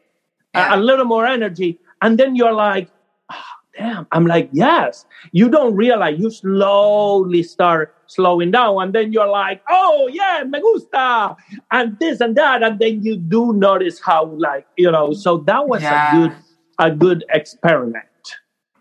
[0.54, 0.74] yeah.
[0.74, 1.78] a, a, little more energy.
[2.02, 2.90] And then you're like,
[3.30, 3.42] oh,
[3.76, 4.06] damn.
[4.12, 5.06] I'm like, yes.
[5.32, 8.82] You don't realize you slowly start slowing down.
[8.82, 11.36] And then you're like, oh yeah, me gusta.
[11.70, 12.62] And this and that.
[12.62, 16.10] And then you do notice how like, you know, so that was yeah.
[16.10, 16.36] a good
[16.78, 18.04] a good experiment.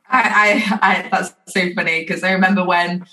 [0.10, 3.06] I, I, I that's so funny because I remember when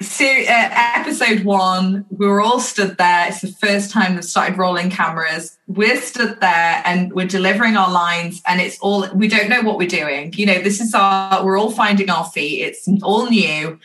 [0.00, 3.28] ser- uh, episode one, we were all stood there.
[3.28, 5.58] It's the first time they've started rolling cameras.
[5.66, 9.78] We're stood there and we're delivering our lines, and it's all we don't know what
[9.78, 10.32] we're doing.
[10.34, 12.62] You know, this is our we're all finding our feet.
[12.62, 13.78] It's all new.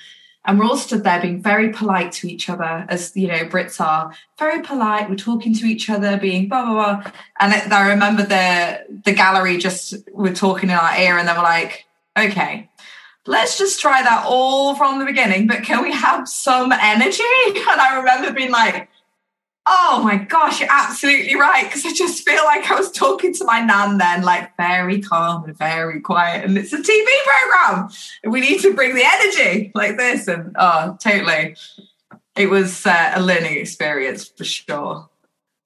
[0.44, 3.80] And we're all stood there being very polite to each other, as you know, Brits
[3.80, 5.08] are very polite.
[5.08, 7.12] We're talking to each other, being blah blah blah.
[7.40, 11.44] And I remember the the gallery just were talking in our ear, and they were
[11.44, 11.86] like,
[12.18, 12.71] okay,
[13.26, 17.24] let's just try that all from the beginning, but can we have some energy?
[17.46, 18.90] And I remember being like,
[19.68, 21.66] Oh my gosh, you're absolutely right.
[21.66, 25.44] Because I just feel like I was talking to my nan then, like very calm
[25.44, 26.46] and very quiet.
[26.46, 27.90] And it's a TV program.
[28.26, 30.28] We need to bring the energy like this.
[30.28, 31.56] And oh, totally.
[32.36, 35.10] It was uh, a learning experience for sure.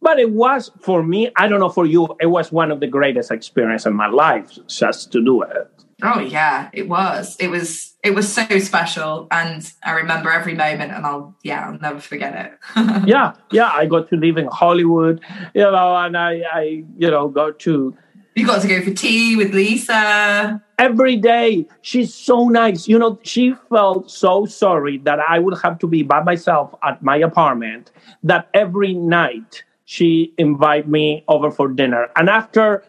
[0.02, 2.88] But it was for me, I don't know for you, it was one of the
[2.88, 5.75] greatest experiences in my life just to do it.
[6.04, 7.38] Oh yeah, it was.
[7.40, 11.80] It was it was so special and I remember every moment and I'll yeah, I'll
[11.80, 12.36] never forget
[12.76, 13.08] it.
[13.08, 13.72] yeah, yeah.
[13.74, 15.22] I got to live in Hollywood,
[15.54, 17.96] you know, and I, I you know, got to
[18.36, 20.62] You got to go for tea with Lisa.
[20.78, 21.66] Every day.
[21.82, 22.90] She's so nice.
[22.90, 27.02] You know, she felt so sorry that I would have to be by myself at
[27.02, 27.92] my apartment
[28.24, 32.10] that every night she invite me over for dinner.
[32.18, 32.84] And after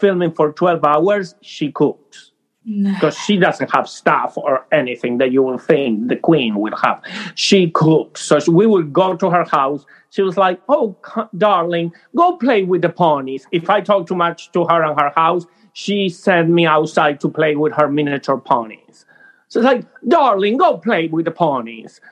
[0.00, 2.27] filming for 12 hours, she cooks
[2.68, 3.22] because no.
[3.24, 7.02] she doesn't have staff or anything that you will think the queen will have.
[7.34, 8.22] She cooks.
[8.22, 9.86] So we would go to her house.
[10.10, 10.96] She was like, Oh,
[11.36, 13.46] darling, go play with the ponies.
[13.52, 17.28] If I talk too much to her in her house, she sent me outside to
[17.30, 19.06] play with her miniature ponies.
[19.48, 22.02] So it's like, darling, go play with the ponies.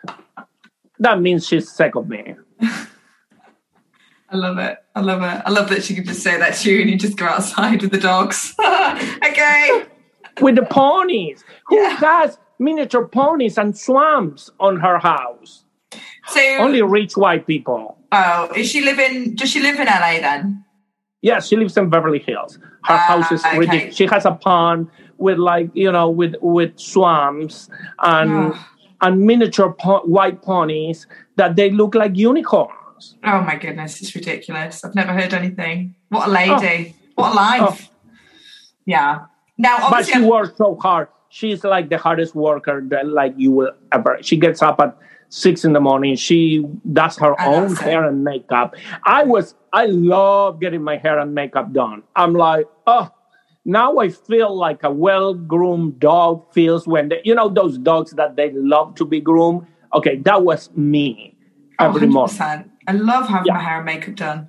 [0.99, 2.35] That means she's sick of me.
[4.29, 4.79] I love it.
[4.95, 5.43] I love it.
[5.45, 7.83] I love that she could just say that to you and you just go outside
[7.83, 8.55] with the dogs.
[8.61, 9.87] okay
[10.41, 11.45] with the ponies.
[11.67, 11.97] Who yeah.
[11.97, 15.65] has miniature ponies and swamps on her house?
[16.29, 17.99] So only rich white people.
[18.13, 19.35] Oh, is she living?
[19.35, 20.65] Does she live in LA then?
[21.23, 22.59] Yeah, she lives in Beverly Hills.
[22.85, 23.59] Her uh, house is okay.
[23.59, 23.97] ridiculous.
[23.97, 27.69] She has a pond with like you know with with swamps
[28.01, 28.67] and oh.
[29.01, 33.17] and miniature po- white ponies that they look like unicorns.
[33.25, 34.85] Oh my goodness, it's ridiculous.
[34.85, 35.95] I've never heard anything.
[36.09, 36.95] What a lady!
[36.95, 37.23] Oh.
[37.23, 37.91] What a life!
[37.91, 37.95] Oh.
[38.85, 39.27] Yeah.
[39.59, 41.09] Now, but she works so hard.
[41.29, 44.19] She's like the hardest worker that like you will ever.
[44.23, 44.97] She gets up at
[45.29, 46.17] six in the morning.
[46.17, 48.75] She does her I own hair and makeup.
[49.05, 52.03] I was, I love getting my hair and makeup done.
[52.15, 53.11] I'm like, oh,
[53.65, 58.13] now I feel like a well groomed dog feels when they, you know, those dogs
[58.13, 59.67] that they love to be groomed.
[59.95, 61.37] Okay, that was me
[61.79, 62.71] oh, every oh, morning.
[62.89, 63.55] I love having yeah.
[63.55, 64.49] my hair and makeup done.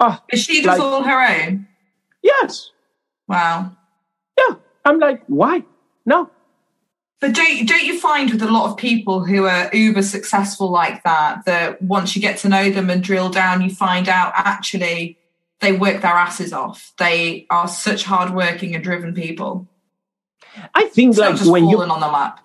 [0.00, 1.66] Oh, Is she does like, all her own?
[2.22, 2.70] Yes.
[3.28, 3.76] Wow.
[4.84, 5.64] I'm like, why?
[6.06, 6.30] No.
[7.20, 11.02] But don't don't you find with a lot of people who are uber successful like
[11.04, 15.18] that that once you get to know them and drill down, you find out actually
[15.60, 16.92] they work their asses off.
[16.98, 19.68] They are such hardworking and driven people.
[20.74, 22.40] I think it's like when you're on the map.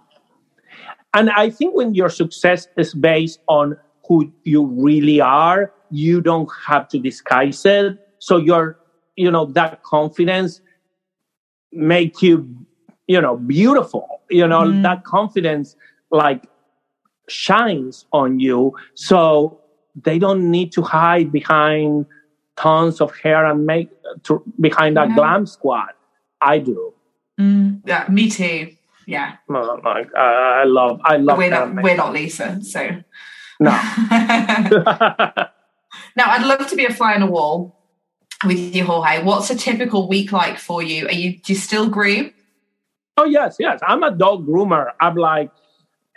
[1.13, 6.49] And I think when your success is based on who you really are, you don't
[6.67, 7.97] have to disguise it.
[8.19, 8.77] So your,
[9.15, 10.59] you know, that confidence
[11.75, 12.47] make you
[13.07, 14.81] you know beautiful you know mm.
[14.81, 15.75] that confidence
[16.11, 16.43] like
[17.27, 18.75] shines on you.
[18.93, 19.59] So
[19.95, 22.05] they don't need to hide behind
[22.55, 23.89] tons of hair and make
[24.23, 25.15] to, behind that yeah.
[25.15, 25.89] glam squad.
[26.41, 26.93] I do.
[27.39, 27.81] Mm.
[27.85, 28.75] yeah me too.
[29.07, 29.35] Yeah.
[29.49, 33.03] Like uh, i love i love we're not, we're not lisa so.
[33.59, 33.71] No.
[36.17, 37.77] Now i'd love to be a fly on a wall
[38.47, 39.23] with you, Jorge.
[39.23, 41.07] What's a typical week like for you?
[41.07, 42.31] Are you do you still groom?
[43.17, 43.79] Oh yes, yes.
[43.87, 44.91] I'm a dog groomer.
[44.99, 45.51] I'm like,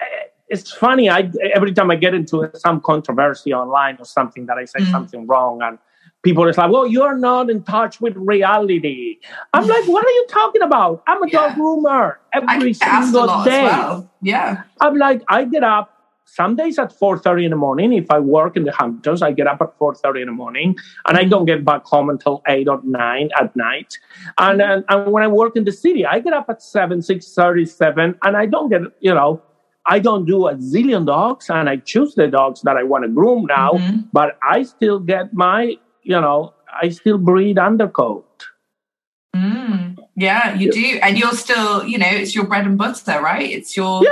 [0.01, 0.05] eh,
[0.49, 1.09] it's funny.
[1.09, 4.91] I every time I get into some controversy online or something that I say mm.
[4.91, 5.79] something wrong, and
[6.23, 9.19] people are like, "Well, you're not in touch with reality."
[9.53, 11.03] I'm like, "What are you talking about?
[11.07, 11.49] I'm a yeah.
[11.49, 14.11] dog groomer every single day." Well.
[14.23, 14.63] Yeah.
[14.81, 15.98] I'm like, I get up
[16.35, 19.47] some days at 4.30 in the morning if i work in the hamptons i get
[19.47, 22.81] up at 4.30 in the morning and i don't get back home until 8 or
[22.85, 23.99] 9 at night
[24.39, 28.19] and, and, and when i work in the city i get up at 7 6.37
[28.23, 29.43] and i don't get you know
[29.87, 33.09] i don't do a zillion dogs and i choose the dogs that i want to
[33.09, 34.01] groom now mm-hmm.
[34.13, 38.47] but i still get my you know i still breed undercoat
[39.35, 39.98] mm.
[40.19, 40.99] Yeah, you do.
[41.01, 43.49] And you're still, you know, it's your bread and butter, right?
[43.49, 44.03] It's your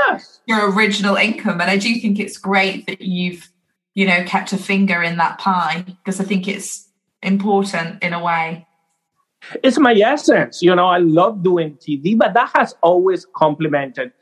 [0.46, 1.60] your original income.
[1.60, 3.50] And I do think it's great that you've,
[3.94, 6.88] you know, kept a finger in that pie because I think it's
[7.22, 8.68] important in a way.
[9.64, 10.62] It's my essence.
[10.62, 14.12] You know, I love doing TV, but that has always complemented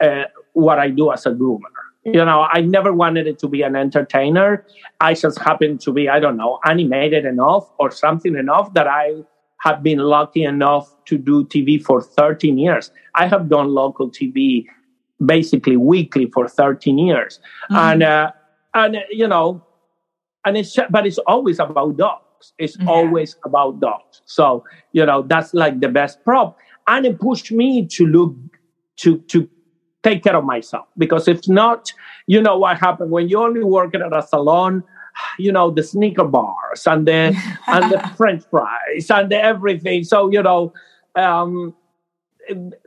[0.00, 1.60] uh, what I do as a groomer.
[2.06, 4.66] You know, I never wanted it to be an entertainer.
[5.00, 9.24] I just happened to be, I don't know, animated enough or something enough that I
[9.64, 12.90] have been lucky enough to do TV for 13 years.
[13.14, 14.66] I have done local TV
[15.24, 17.40] basically weekly for 13 years.
[17.70, 17.76] Mm-hmm.
[17.76, 18.32] And, uh,
[18.74, 19.64] and, you know,
[20.44, 22.52] and it's, but it's always about dogs.
[22.58, 22.90] It's yeah.
[22.90, 24.20] always about dogs.
[24.26, 26.58] So, you know, that's like the best prop.
[26.86, 28.36] And it pushed me to look,
[28.96, 29.48] to, to
[30.02, 30.86] take care of myself.
[30.98, 31.90] Because if not,
[32.26, 34.84] you know what happened when you only work at a salon
[35.38, 40.04] you know, the sneaker bars and the and the French fries and the everything.
[40.04, 40.72] So you know,
[41.16, 41.74] um,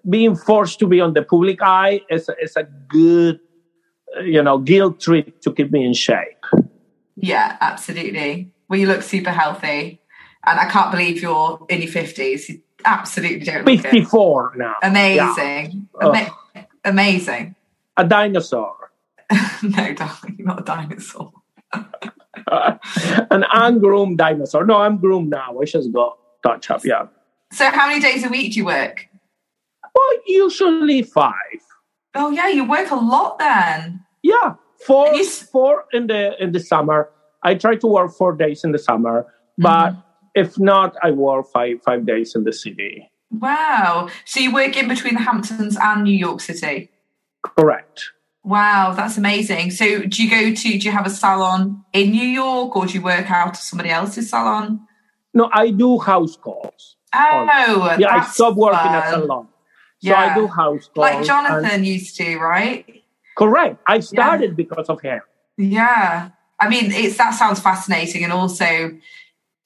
[0.10, 3.40] being forced to be on the public eye is is a good,
[4.24, 6.46] you know, guilt trip to keep me in shape.
[7.16, 8.52] Yeah, absolutely.
[8.70, 10.02] Well, you look super healthy,
[10.46, 12.50] and I can't believe you're in your fifties.
[12.50, 13.66] You absolutely don't.
[13.66, 14.76] Fifty-four now.
[14.84, 16.08] Amazing, yeah.
[16.08, 17.56] Ama- amazing.
[17.96, 18.92] A dinosaur.
[19.64, 21.34] no, darling, not a dinosaur.
[23.32, 24.66] An ungroomed dinosaur.
[24.66, 25.58] No, I'm groomed now.
[25.60, 26.86] I just got touch up.
[26.86, 27.08] Yeah.
[27.52, 29.08] So, how many days a week do you work?
[29.96, 31.62] Well, usually five.
[32.16, 34.04] Oh yeah, you work a lot then.
[34.24, 34.56] Yeah,
[34.86, 35.14] four.
[35.14, 35.26] You...
[35.26, 37.10] Four in the in the summer.
[37.44, 39.26] I try to work four days in the summer,
[39.58, 40.00] but mm-hmm.
[40.36, 43.10] if not, I work five five days in the city.
[43.32, 44.10] Wow!
[44.26, 46.90] So you work in between the Hamptons and New York City.
[47.44, 48.12] Correct.
[48.48, 49.72] Wow, that's amazing.
[49.72, 50.80] So, do you go to?
[50.80, 53.90] Do you have a salon in New York, or do you work out of somebody
[53.90, 54.88] else's salon?
[55.34, 56.96] No, I do house calls.
[57.14, 58.96] Oh, yeah, I stopped working fun.
[58.96, 59.48] at salon.
[60.00, 60.32] So yeah.
[60.32, 60.96] I do house calls.
[60.96, 62.86] Like Jonathan used to, right?
[63.38, 63.82] Correct.
[63.86, 64.56] I started yeah.
[64.56, 65.20] because of him.
[65.58, 66.30] Yeah.
[66.58, 68.98] I mean, it's that sounds fascinating and also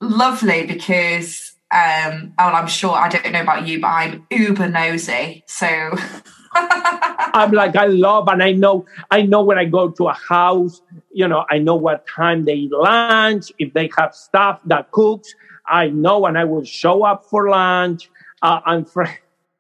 [0.02, 5.44] lovely because um oh I'm sure I don't know about you, but I'm uber nosy.
[5.46, 5.67] So
[6.54, 10.82] I'm like I love and I know I know when I go to a house,
[11.12, 15.34] you know, I know what time they eat lunch, if they have stuff that cooks,
[15.68, 18.10] I know and I will show up for lunch.
[18.42, 19.06] Uh, I'm fr-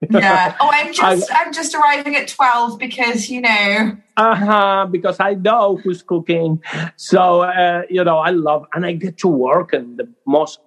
[0.09, 0.55] yeah.
[0.59, 3.97] Oh, I'm just I, am just arriving at twelve because you know.
[4.17, 4.87] Uh huh.
[4.89, 6.61] Because I know who's cooking,
[6.95, 10.59] so uh, you know I love, and I get to work in the most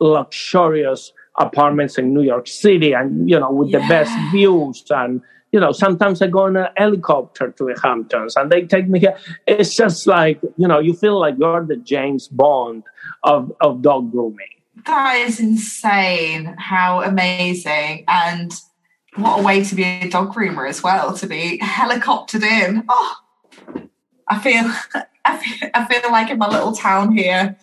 [0.00, 1.12] luxurious
[1.46, 3.80] apartments in New York City, and you know with yeah.
[3.80, 5.20] the best views, and
[5.52, 9.00] you know sometimes I go in a helicopter to the Hamptons, and they take me
[9.00, 9.16] here.
[9.46, 12.84] It's just like you know you feel like you're the James Bond
[13.24, 14.46] of of dog grooming
[14.86, 16.54] that is insane.
[16.58, 18.04] How amazing.
[18.08, 18.52] And
[19.16, 22.84] what a way to be a dog groomer as well, to be helicoptered in.
[22.88, 23.16] Oh,
[24.28, 24.64] I feel,
[25.24, 27.56] I feel, I feel like in my little town here.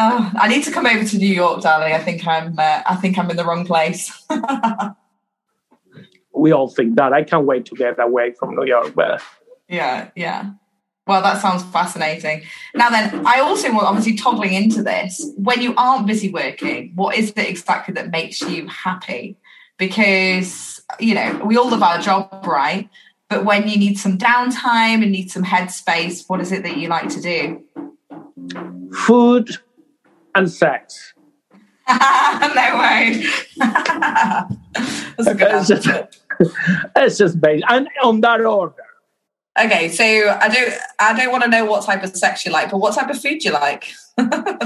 [0.00, 1.92] Oh, I need to come over to New York, darling.
[1.92, 4.12] I think I'm, uh, I think I'm in the wrong place.
[6.32, 7.12] we all think that.
[7.12, 9.20] I can't wait to get away from New York, but
[9.68, 10.50] yeah, yeah.
[11.08, 12.42] Well, that sounds fascinating.
[12.74, 15.32] Now, then, I also want obviously toggling into this.
[15.36, 19.36] When you aren't busy working, what is it exactly that makes you happy?
[19.78, 22.88] Because, you know, we all love our job, right?
[23.28, 26.88] But when you need some downtime and need some headspace, what is it that you
[26.88, 27.64] like to do?
[28.92, 29.50] Food
[30.34, 31.14] and sex.
[31.88, 33.24] no way.
[33.56, 36.20] That's a good it's, just,
[36.96, 38.74] it's just based and on that order.
[39.58, 42.70] Okay, so I don't I don't want to know what type of sex you like,
[42.70, 43.90] but what type of food you like?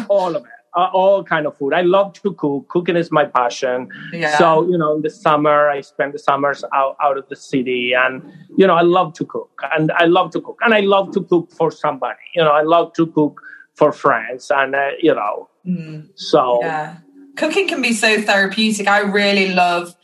[0.08, 0.50] all of it.
[0.74, 1.74] Uh, all kind of food.
[1.74, 2.66] I love to cook.
[2.68, 3.88] Cooking is my passion.
[4.10, 4.38] Yeah.
[4.38, 7.92] So you know, in the summer, I spend the summers out, out of the city,
[7.92, 8.22] and
[8.56, 11.22] you know, I love to cook, and I love to cook, and I love to
[11.24, 12.20] cook for somebody.
[12.34, 13.40] You know, I love to cook
[13.74, 16.08] for friends, and uh, you know, mm.
[16.14, 16.98] so yeah,
[17.36, 18.88] cooking can be so therapeutic.
[18.88, 19.94] I really love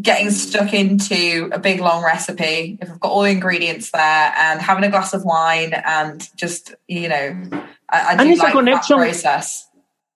[0.00, 4.60] getting stuck into a big long recipe if i've got all the ingredients there and
[4.60, 7.48] having a glass of wine and just you know
[7.90, 9.68] i, I do like that process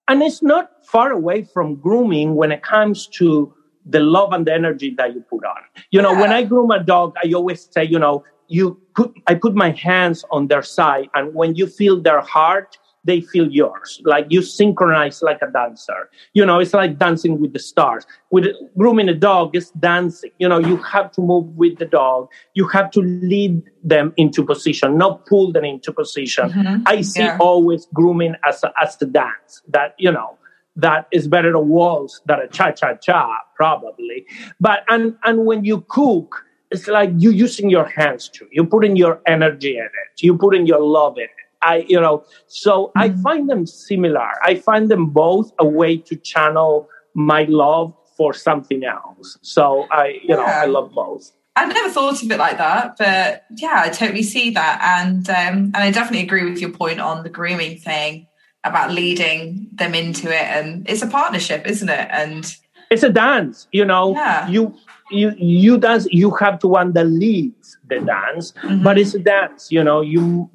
[0.08, 3.52] and it's not far away from grooming when it comes to
[3.84, 6.20] the love and the energy that you put on you know yeah.
[6.20, 9.70] when i groom a dog i always say you know you put i put my
[9.70, 14.00] hands on their side and when you feel their heart they feel yours.
[14.04, 16.10] Like you synchronize like a dancer.
[16.34, 18.06] You know, it's like dancing with the stars.
[18.30, 20.30] With grooming a dog, it's dancing.
[20.38, 22.28] You know, you have to move with the dog.
[22.54, 26.50] You have to lead them into position, not pull them into position.
[26.50, 26.82] Mm-hmm.
[26.86, 27.38] I see yeah.
[27.40, 29.62] always grooming as a, as the dance.
[29.68, 30.38] That you know,
[30.76, 34.26] that is better a waltz than a cha cha cha, probably.
[34.60, 38.48] But and and when you cook, it's like you using your hands too.
[38.52, 40.22] You putting your energy in it.
[40.22, 41.30] You putting your love in it.
[41.62, 42.98] I, you know, so mm-hmm.
[42.98, 44.28] I find them similar.
[44.42, 49.38] I find them both a way to channel my love for something else.
[49.42, 50.36] So I, you yeah.
[50.36, 51.32] know, I love both.
[51.54, 55.70] I've never thought of it like that, but yeah, I totally see that, and um,
[55.74, 58.26] and I definitely agree with your point on the grooming thing
[58.64, 62.08] about leading them into it, and it's a partnership, isn't it?
[62.10, 62.56] And
[62.90, 64.14] it's a dance, you know.
[64.14, 64.48] Yeah.
[64.48, 64.74] You
[65.10, 66.06] you you dance.
[66.10, 68.82] You have to one that leads the dance, mm-hmm.
[68.82, 69.70] but it's a dance.
[69.70, 70.48] You know, you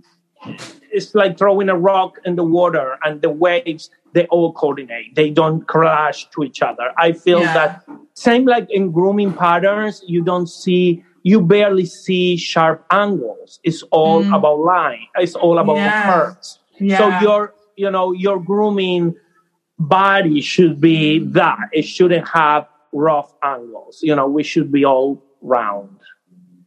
[0.92, 5.30] it's like throwing a rock in the water and the waves they all coordinate they
[5.30, 7.54] don't crash to each other i feel yeah.
[7.54, 13.84] that same like in grooming patterns you don't see you barely see sharp angles it's
[13.92, 14.36] all mm.
[14.36, 16.02] about line it's all about yeah.
[16.02, 16.98] the curves Yeah.
[16.98, 19.16] So your, you know, your grooming
[19.80, 21.70] body should be that.
[21.72, 24.00] It shouldn't have rough angles.
[24.02, 26.00] You know, we should be all round.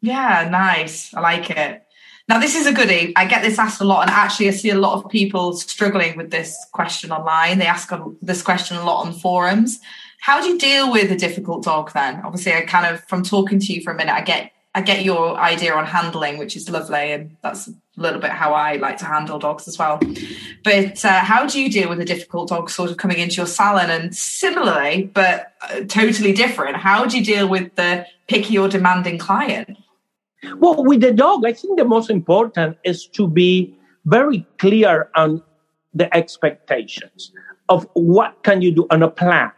[0.01, 1.13] Yeah, nice.
[1.15, 1.83] I like it.
[2.29, 3.13] Now, this is a goodie.
[3.17, 6.17] I get this asked a lot, and actually, I see a lot of people struggling
[6.17, 7.59] with this question online.
[7.59, 7.91] They ask
[8.23, 9.81] this question a lot on forums.
[10.21, 11.93] How do you deal with a difficult dog?
[11.93, 14.83] Then, obviously, I kind of from talking to you for a minute, I get I
[14.83, 18.77] get your idea on handling, which is lovely, and that's a little bit how I
[18.77, 20.01] like to handle dogs as well.
[20.63, 23.47] But uh, how do you deal with a difficult dog sort of coming into your
[23.47, 23.91] salon?
[23.91, 29.19] And similarly, but uh, totally different, how do you deal with the picky or demanding
[29.19, 29.77] client?
[30.57, 33.77] Well, with the dog, I think the most important is to be
[34.07, 35.43] very clear on
[35.95, 37.33] the expectations
[37.69, 39.53] of what can you do on a plan.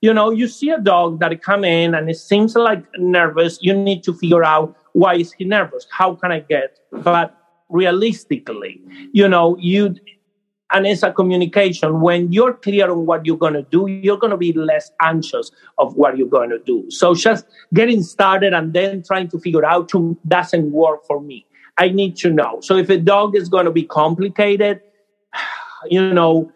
[0.00, 3.58] You know, you see a dog that come in and it seems like nervous.
[3.62, 5.86] You need to figure out why is he nervous?
[5.90, 6.78] How can I get?
[6.92, 7.36] But
[7.68, 8.80] realistically,
[9.12, 9.94] you know, you
[10.72, 12.00] and it's a communication.
[12.00, 15.50] When you're clear on what you're going to do, you're going to be less anxious
[15.78, 16.90] of what you're going to do.
[16.90, 21.46] So just getting started and then trying to figure out to, doesn't work for me.
[21.78, 22.58] I need to know.
[22.62, 24.80] So if a dog is going to be complicated,
[25.90, 26.52] you know,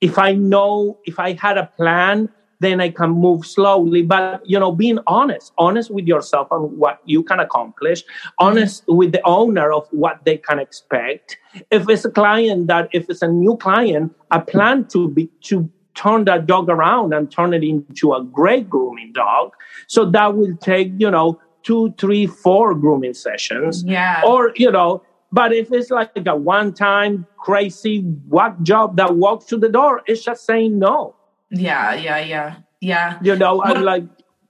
[0.00, 2.28] if I know, if I had a plan,
[2.60, 4.02] then I can move slowly.
[4.02, 8.04] But, you know, being honest, honest with yourself on what you can accomplish,
[8.38, 11.38] honest with the owner of what they can expect.
[11.70, 15.68] If it's a client that, if it's a new client, a plan to be, to
[15.94, 19.52] turn that dog around and turn it into a great grooming dog.
[19.88, 23.84] So that will take, you know, two, three, four grooming sessions.
[23.84, 24.22] Yeah.
[24.24, 25.02] Or, you know,
[25.32, 30.02] but if it's like a one time crazy whack job that walks to the door,
[30.06, 31.14] it's just saying no.
[31.50, 33.18] Yeah, yeah, yeah, yeah.
[33.22, 34.04] You know, what, and like.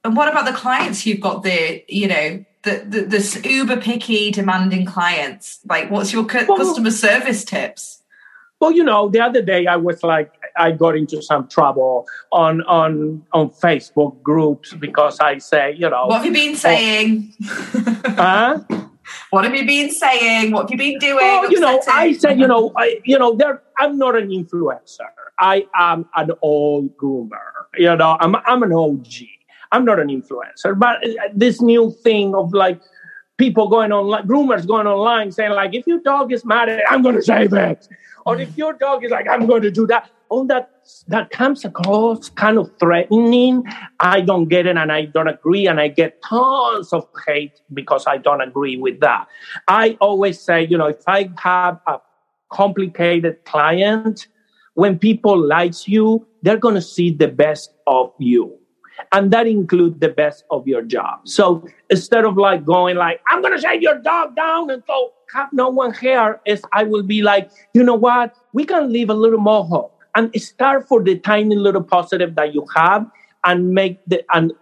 [0.05, 1.81] And what about the clients you've got there?
[1.89, 5.61] You know, the, the this uber picky, demanding clients.
[5.69, 8.03] Like, what's your cu- well, customer service tips?
[8.61, 12.63] Well, you know, the other day I was like, I got into some trouble on
[12.63, 17.33] on on Facebook groups because I say, you know, what have you been oh, saying?
[17.43, 18.59] Oh, huh?
[19.31, 20.53] What have you been saying?
[20.53, 21.17] What have you been doing?
[21.17, 23.63] Well, you know, I said, you know, I, you know, there.
[23.79, 25.09] I'm not an influencer.
[25.39, 27.39] I am an old groomer.
[27.77, 29.07] You know, I'm I'm an OG.
[29.73, 32.81] I'm not an influencer, but uh, this new thing of like
[33.41, 37.15] people going online, groomers going online saying like, if your dog is mad, I'm going
[37.15, 37.89] to save it,
[38.27, 40.11] or if your dog is like, I'm going to do that.
[40.29, 40.71] All that
[41.09, 43.65] that comes across kind of threatening.
[43.99, 48.07] I don't get it, and I don't agree, and I get tons of hate because
[48.07, 49.27] I don't agree with that.
[49.67, 51.99] I always say, you know, if I have a
[52.53, 54.29] complicated client
[54.75, 58.60] when people like you, they're going to see the best of you.
[59.13, 61.27] And that includes the best of your job.
[61.29, 65.53] So instead of like going like, I'm to shave your dog down and so have
[65.53, 68.35] no one here, is I will be like, you know what?
[68.53, 72.67] We can leave a little hope and start for the tiny little positive that you
[72.75, 73.07] have
[73.45, 74.53] and make the, and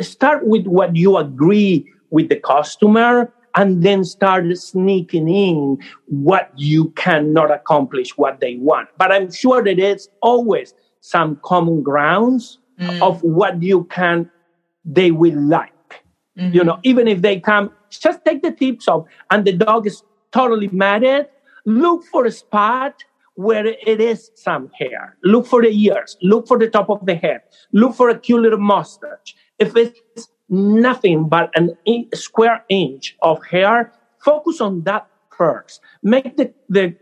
[0.00, 6.90] start with what you agree with the customer and then start sneaking in what you
[6.90, 8.88] cannot accomplish what they want.
[8.98, 13.02] But I'm sure there is always some common grounds mm.
[13.02, 14.30] of what you can,
[14.84, 15.72] they will like.
[16.38, 16.54] Mm-hmm.
[16.54, 20.02] You know, even if they come, just take the tips off and the dog is
[20.32, 21.32] totally mad at,
[21.64, 23.04] look for a spot
[23.34, 25.16] where it is some hair.
[25.22, 26.16] Look for the ears.
[26.22, 27.42] Look for the top of the head.
[27.72, 29.36] Look for a cute little mustache.
[29.58, 33.92] If it's nothing but an in, square inch of hair,
[34.24, 35.06] focus on that
[35.36, 35.80] first.
[36.02, 36.96] Make the, the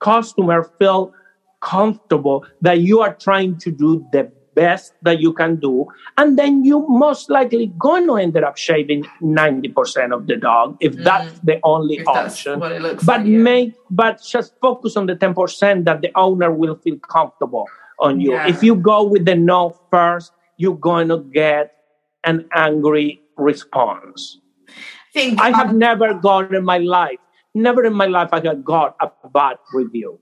[0.00, 1.14] customer feel
[1.60, 5.86] comfortable that you are trying to do the best that you can do.
[6.16, 10.94] And then you most likely going to end up shaving 90% of the dog if
[10.94, 11.04] mm.
[11.04, 12.58] that's the only if option.
[12.58, 13.80] but like, make, yeah.
[13.90, 17.66] but just focus on the 10% that the owner will feel comfortable
[18.00, 18.32] on you.
[18.32, 18.48] Yeah.
[18.48, 21.74] If you go with the no first, you're going to get
[22.24, 24.38] an angry response.
[25.14, 27.18] Think, I have um, never got in my life,
[27.54, 30.18] never in my life I have got a bad review.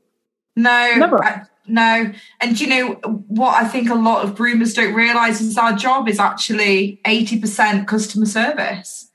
[0.57, 1.23] No, never.
[1.23, 2.13] I, no.
[2.41, 2.95] And you know
[3.29, 7.87] what I think a lot of groomers don't realize is our job is actually 80%
[7.87, 9.11] customer service.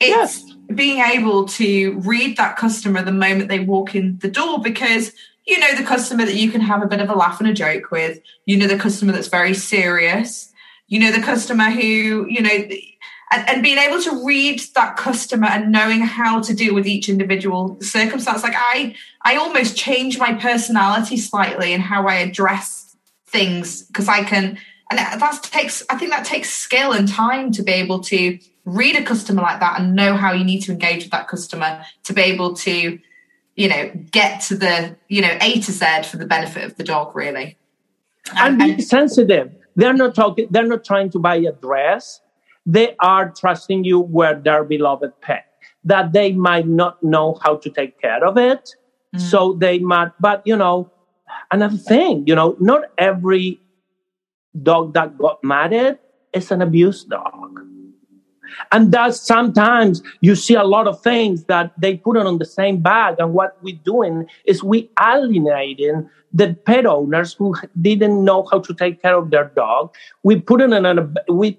[0.00, 0.08] It's
[0.42, 0.52] yes.
[0.74, 5.12] being able to read that customer the moment they walk in the door because
[5.46, 7.52] you know the customer that you can have a bit of a laugh and a
[7.52, 10.52] joke with, you know the customer that's very serious
[10.92, 12.68] you know the customer who you know
[13.32, 17.08] and, and, being able to read that customer and knowing how to deal with each
[17.08, 23.82] individual circumstance like i i almost change my personality slightly in how i address things
[23.82, 24.58] because i can
[24.90, 28.94] and that takes i think that takes skill and time to be able to read
[28.96, 32.12] a customer like that and know how you need to engage with that customer to
[32.12, 32.98] be able to
[33.54, 36.84] you know, get to the, you know, A to Z for the benefit of the
[36.84, 37.56] dog, really.
[38.36, 39.54] And, and be sensitive.
[39.76, 42.20] They're not talking, they're not trying to buy a dress.
[42.66, 45.46] They are trusting you with their beloved pet
[45.84, 48.74] that they might not know how to take care of it.
[49.14, 49.20] Mm.
[49.20, 50.90] So they might, but you know,
[51.50, 53.60] another thing, you know, not every
[54.62, 55.98] dog that got married
[56.32, 57.60] is an abused dog.
[58.70, 62.44] And thus sometimes you see a lot of things that they put it on the
[62.44, 63.16] same bag.
[63.18, 68.74] And what we're doing is we alienating the pet owners who didn't know how to
[68.74, 69.94] take care of their dog.
[70.22, 71.58] We put it in a, we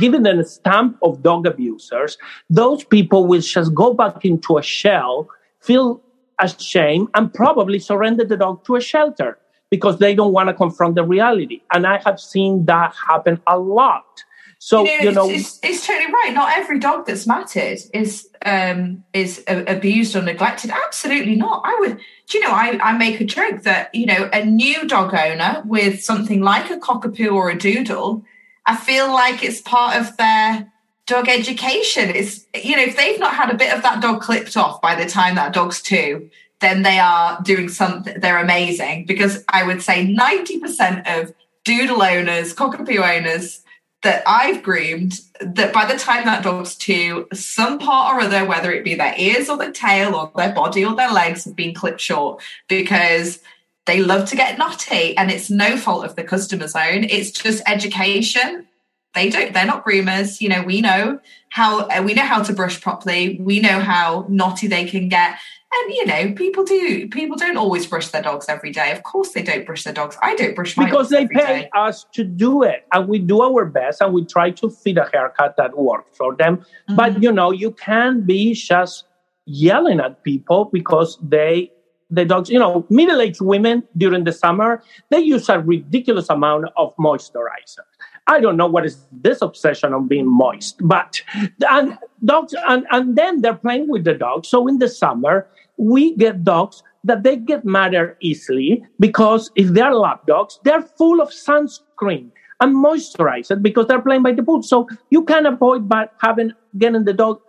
[0.00, 2.18] them a stamp of dog abusers.
[2.50, 5.28] Those people will just go back into a shell,
[5.60, 6.02] feel
[6.40, 9.38] ashamed, and probably surrender the dog to a shelter
[9.70, 11.60] because they don't want to confront the reality.
[11.72, 14.24] And I have seen that happen a lot.
[14.58, 16.32] So you know, you know it's, it's, it's, totally right.
[16.32, 20.70] Not every dog that's matted is um, is abused or neglected.
[20.70, 21.62] Absolutely not.
[21.66, 21.98] I would.
[22.28, 22.52] Do you know?
[22.52, 26.70] I, I make a joke that you know a new dog owner with something like
[26.70, 28.24] a cockapoo or a doodle.
[28.66, 30.72] I feel like it's part of their
[31.06, 32.10] dog education.
[32.10, 34.94] It's you know if they've not had a bit of that dog clipped off by
[34.94, 38.18] the time that dog's two, then they are doing something.
[38.20, 41.34] They're amazing because I would say ninety percent of
[41.64, 43.60] doodle owners, cockapoo owners
[44.02, 48.70] that I've groomed that by the time that dog's two, some part or other, whether
[48.70, 51.74] it be their ears or their tail or their body or their legs, have been
[51.74, 53.40] clipped short because
[53.86, 57.04] they love to get naughty and it's no fault of the customer's own.
[57.04, 58.66] It's just education.
[59.14, 60.40] They don't, they're not groomers.
[60.40, 61.20] You know, we know
[61.50, 63.38] how, we know how to brush properly.
[63.40, 65.38] We know how naughty they can get
[65.76, 67.08] and you know, people do.
[67.08, 68.92] People don't always brush their dogs every day.
[68.92, 70.16] Of course, they don't brush their dogs.
[70.22, 71.70] I don't brush my because they pay day.
[71.74, 75.08] us to do it, and we do our best, and we try to fit a
[75.12, 76.58] haircut that works for them.
[76.58, 76.96] Mm-hmm.
[76.96, 79.04] But you know, you can't be just
[79.46, 81.70] yelling at people because they
[82.10, 82.50] the dogs.
[82.50, 87.84] You know, middle-aged women during the summer they use a ridiculous amount of moisturizer.
[88.26, 91.20] I don't know what is this obsession of being moist, but
[91.68, 94.48] and dogs and, and then they're playing with the dogs.
[94.48, 95.46] So in the summer,
[95.76, 101.20] we get dogs that they get madder easily because if they're lap dogs, they're full
[101.20, 102.30] of sunscreen
[102.60, 104.62] and moisturizer because they're playing by the pool.
[104.62, 107.40] So you can avoid by having getting the dog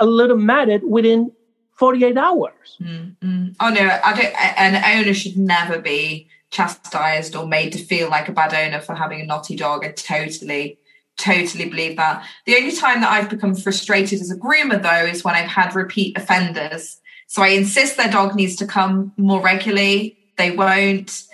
[0.00, 1.32] a little matted within
[1.78, 2.76] 48 hours.
[2.80, 3.48] Mm-hmm.
[3.60, 4.34] Oh no, I don't.
[4.58, 8.94] An owner should never be chastised or made to feel like a bad owner for
[8.94, 9.84] having a naughty dog.
[9.84, 10.78] I totally,
[11.16, 12.26] totally believe that.
[12.46, 15.74] The only time that I've become frustrated as a groomer, though, is when I've had
[15.74, 20.16] repeat offenders so I insist their dog needs to come more regularly.
[20.38, 21.24] They won't.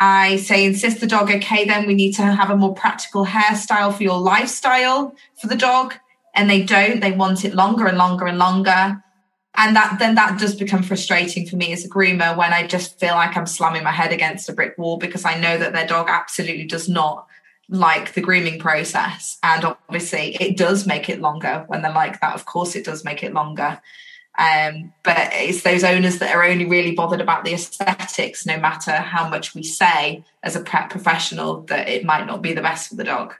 [0.00, 3.94] I say, insist the dog, okay, then we need to have a more practical hairstyle
[3.94, 5.94] for your lifestyle for the dog.
[6.34, 9.00] And they don't, they want it longer and longer and longer.
[9.56, 12.98] And that then that does become frustrating for me as a groomer when I just
[12.98, 15.86] feel like I'm slamming my head against a brick wall because I know that their
[15.86, 17.26] dog absolutely does not
[17.68, 19.38] like the grooming process.
[19.42, 22.34] And obviously it does make it longer when they're like that.
[22.34, 23.80] Of course it does make it longer.
[24.36, 28.90] Um, but it's those owners that are only really bothered about the aesthetics, no matter
[28.90, 32.88] how much we say as a prep professional that it might not be the best
[32.88, 33.34] for the dog.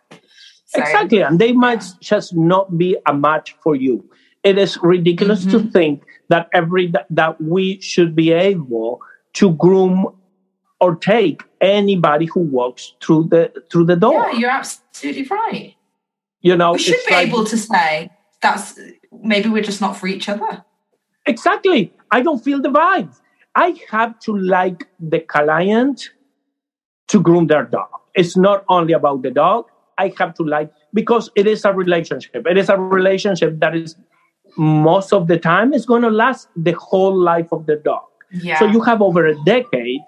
[0.66, 4.08] So, exactly, and they might just not be a match for you.
[4.44, 5.66] It is ridiculous mm-hmm.
[5.66, 9.00] to think that every that we should be able
[9.34, 10.06] to groom
[10.80, 14.12] or take anybody who walks through the through the door.
[14.12, 15.74] Yeah, you're absolutely right.
[16.42, 18.10] You know, we should be like, able to say
[18.42, 18.78] that's
[19.22, 20.62] maybe we're just not for each other.
[21.26, 21.92] Exactly.
[22.10, 23.20] I don't feel the vibes.
[23.54, 26.10] I have to like the client
[27.08, 27.88] to groom their dog.
[28.14, 29.66] It's not only about the dog.
[29.96, 32.46] I have to like because it is a relationship.
[32.46, 33.96] It is a relationship that is
[34.56, 38.04] most of the time is going to last the whole life of the dog.
[38.32, 38.58] Yeah.
[38.58, 40.00] So you have over a decade.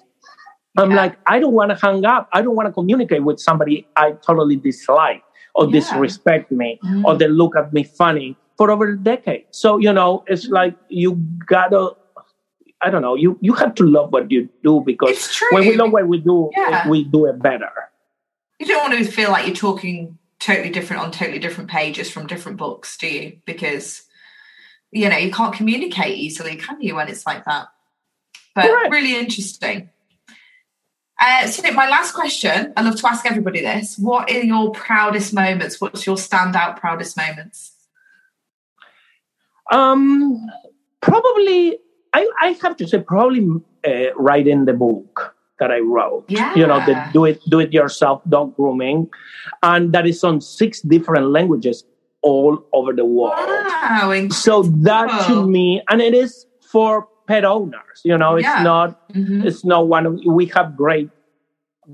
[0.79, 0.97] I'm yeah.
[0.97, 2.29] like, I don't want to hang up.
[2.33, 5.23] I don't want to communicate with somebody I totally dislike
[5.55, 5.73] or yeah.
[5.73, 7.05] disrespect me mm.
[7.05, 9.47] or they look at me funny for over a decade.
[9.51, 11.15] So, you know, it's like you
[11.47, 11.93] gotta,
[12.83, 15.93] I don't know, you, you have to love what you do because when we love
[15.93, 16.89] what we do, yeah.
[16.89, 17.73] we do it better.
[18.59, 22.27] You don't want to feel like you're talking totally different on totally different pages from
[22.27, 23.39] different books, do you?
[23.47, 24.03] Because,
[24.97, 27.69] you know, you can't communicate easily, can you, when it's like that?
[28.55, 28.91] But Correct.
[28.91, 29.91] really interesting.
[31.21, 35.33] Uh, so my last question, I love to ask everybody this: What are your proudest
[35.35, 35.81] moments?
[35.81, 37.73] What's your standout proudest moments?
[39.71, 40.47] Um,
[41.01, 41.79] probably,
[42.13, 43.49] I, I have to say, probably
[43.87, 46.25] uh, writing the book that I wrote.
[46.29, 46.55] Yeah.
[46.55, 49.09] You know, the do it do it yourself dog grooming,
[49.63, 51.85] and that is on six different languages
[52.31, 53.39] all over the world.
[53.39, 54.29] Wow!
[54.31, 54.55] So
[54.89, 57.97] that to me, and it is for pet owners.
[58.05, 58.63] You know, it's Yeah.
[58.73, 59.45] not Mhm.
[59.47, 61.09] it's not one of we have great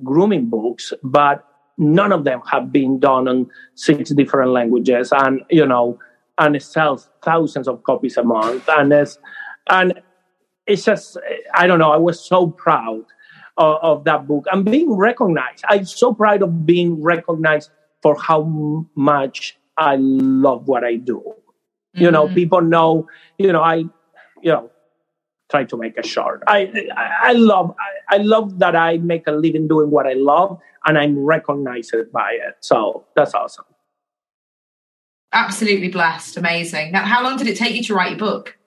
[0.08, 1.44] grooming books, but
[1.78, 3.38] none of them have been done in
[3.74, 5.98] six different languages and you know
[6.38, 9.18] and it sells thousands of copies a month and it's
[9.78, 9.88] and
[10.66, 11.18] it's just
[11.54, 13.04] I don't know, I was so proud
[13.58, 15.62] of, of that book and being recognized.
[15.68, 17.68] I'm so proud of being recognized
[18.02, 18.40] for how
[18.94, 21.34] much I love what I do.
[21.94, 22.34] You know, Mhm.
[22.34, 23.08] people know,
[23.38, 24.70] you know, I, you know,
[25.50, 26.42] try to make a short.
[26.46, 30.14] I, I, I love, I, I love that I make a living doing what I
[30.14, 32.56] love and I'm recognized by it.
[32.60, 33.66] So that's awesome.
[35.32, 36.36] Absolutely blessed.
[36.36, 36.92] Amazing.
[36.92, 38.58] Now, how long did it take you to write your book?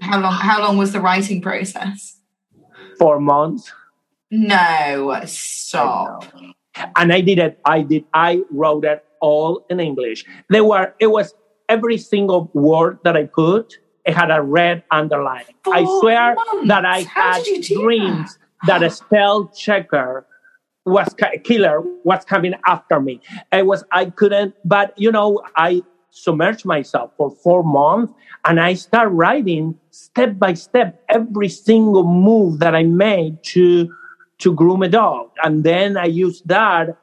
[0.00, 0.32] How long?
[0.32, 2.20] How long was the writing process?
[2.98, 3.72] Four months.
[4.30, 6.24] No, stop.
[6.96, 7.58] And I did it.
[7.64, 8.04] I did.
[8.14, 10.24] I wrote it all in English.
[10.48, 10.94] There were.
[10.98, 11.34] It was
[11.68, 13.78] every single word that I put.
[14.04, 15.44] It had a red underline.
[15.66, 16.68] I swear months?
[16.68, 20.26] that I How had dreams that a spell checker
[20.86, 21.14] was
[21.44, 23.20] killer was coming after me.
[23.52, 23.84] It was.
[23.92, 24.54] I couldn't.
[24.64, 28.12] But you know, I submerged myself for four months,
[28.46, 33.94] and I start writing step by step every single move that I made to
[34.38, 35.30] to groom a dog.
[35.42, 36.96] And then I use that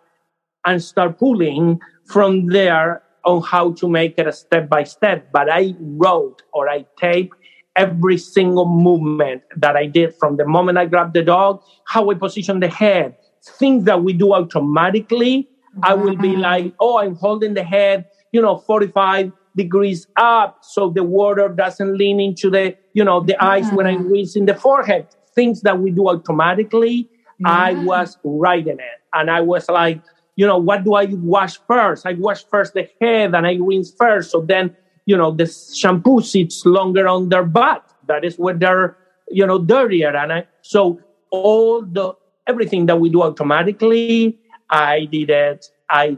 [0.66, 5.32] and start pulling from there on how to make it a step by step.
[5.32, 7.36] But I wrote or I taped
[7.76, 12.16] every single movement that I did from the moment I grabbed the dog, how I
[12.16, 15.50] position the head, things that we do automatically.
[15.84, 16.42] I will be mm-hmm.
[16.42, 21.98] like, oh, I'm holding the head, you know, 45 degrees up so the water doesn't
[21.98, 24.12] lean into the, you know, the eyes when I'm mm-hmm.
[24.12, 25.08] raising the forehead.
[25.34, 27.10] Things that we do automatically.
[27.44, 30.02] I was writing it and I was like,
[30.36, 32.06] you know, what do I wash first?
[32.06, 34.32] I wash first the head and I rinse first.
[34.32, 34.76] So then,
[35.06, 37.90] you know, the shampoo sits longer on their butt.
[38.08, 38.98] That is where they're,
[39.30, 40.16] you know, dirtier.
[40.16, 41.00] And I, so
[41.32, 42.14] all the,
[42.48, 45.66] everything that we do automatically, I did it.
[45.90, 46.18] I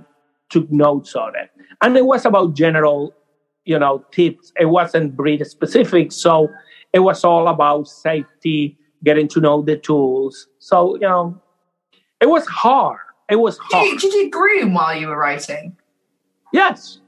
[0.49, 1.49] took notes on it.
[1.81, 3.13] And it was about general,
[3.65, 4.51] you know, tips.
[4.59, 6.11] It wasn't breed specific.
[6.11, 6.49] So
[6.93, 8.77] it was all about safety,
[9.07, 10.47] getting to know the tools.
[10.59, 11.41] So, you know,
[12.19, 12.99] it was hard.
[13.29, 13.99] It was Did you, hard.
[14.01, 15.75] did you groom while you were writing?
[16.53, 16.99] Yes.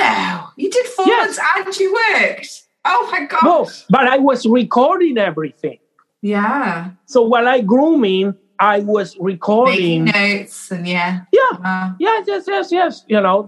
[0.00, 1.38] No, you did four Yes.
[1.38, 2.62] months and you worked.
[2.84, 3.44] Oh my god.
[3.44, 5.78] No, but I was recording everything.
[6.20, 10.04] Yeah, So while I grooming, I was making recording.
[10.06, 11.20] notes and yeah.
[11.32, 11.52] Yeah.
[11.64, 13.04] Uh, Yes, yes, yes, yes.
[13.08, 13.38] You know,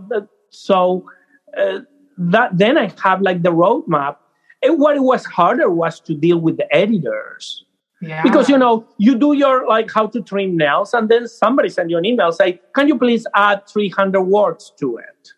[0.50, 1.04] so
[1.58, 1.80] uh,
[2.32, 4.16] that then I have like the roadmap.
[4.62, 7.64] And what it was harder was to deal with the editors
[8.00, 8.22] yeah.
[8.22, 11.90] because you know you do your like how to trim nails, and then somebody send
[11.90, 15.32] you an email say, "Can you please add three hundred words to it?"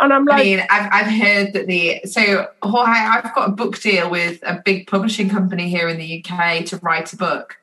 [0.00, 3.52] And I'm like, I mean, I've, I've heard that the so Jorge, I've got a
[3.52, 7.56] book deal with a big publishing company here in the UK to write a book.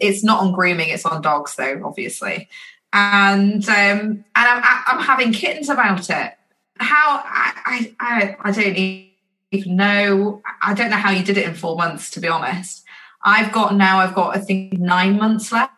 [0.00, 2.48] It's not on grooming; it's on dogs, though, obviously.
[2.92, 6.32] And um, and I'm I'm having kittens about it.
[6.78, 9.13] How I I I, I don't even
[9.66, 10.42] know.
[10.62, 12.84] I don't know how you did it in four months, to be honest.
[13.24, 13.98] I've got now.
[13.98, 15.72] I've got I think nine months left.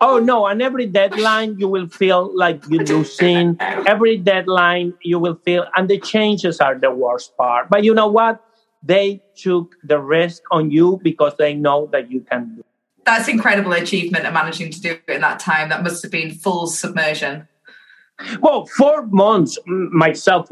[0.00, 3.56] "Oh no!" And every deadline you will feel like you're losing.
[3.60, 8.08] every deadline you will feel and the changes are the worst part but you know
[8.08, 8.42] what
[8.82, 12.66] they took the risk on you because they know that you can do it.
[13.04, 15.68] That's incredible achievement of managing to do it in that time.
[15.68, 17.48] That must have been full submersion.
[18.40, 20.48] Well four months mm, myself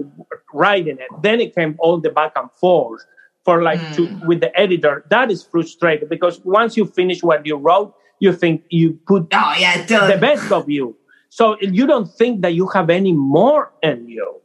[0.53, 3.03] writing it then it came all the back and forth
[3.45, 7.57] for like to with the editor that is frustrating because once you finish what you
[7.57, 10.97] wrote you think you put Oh yeah, the best of you.
[11.29, 14.41] So you don't think that you have any more in you.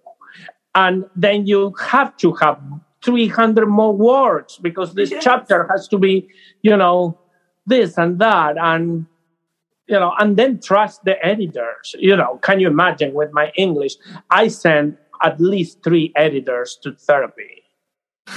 [0.76, 2.60] And then you have to have
[3.04, 5.24] 300 more words because this Yes.
[5.24, 6.28] chapter has to be,
[6.64, 7.18] you know,
[7.66, 8.58] this and that.
[8.58, 9.06] And,
[9.90, 11.96] you know, and then trust the editors.
[12.00, 13.96] You know, can you imagine with my English?
[14.30, 17.64] I send at least three editors to therapy.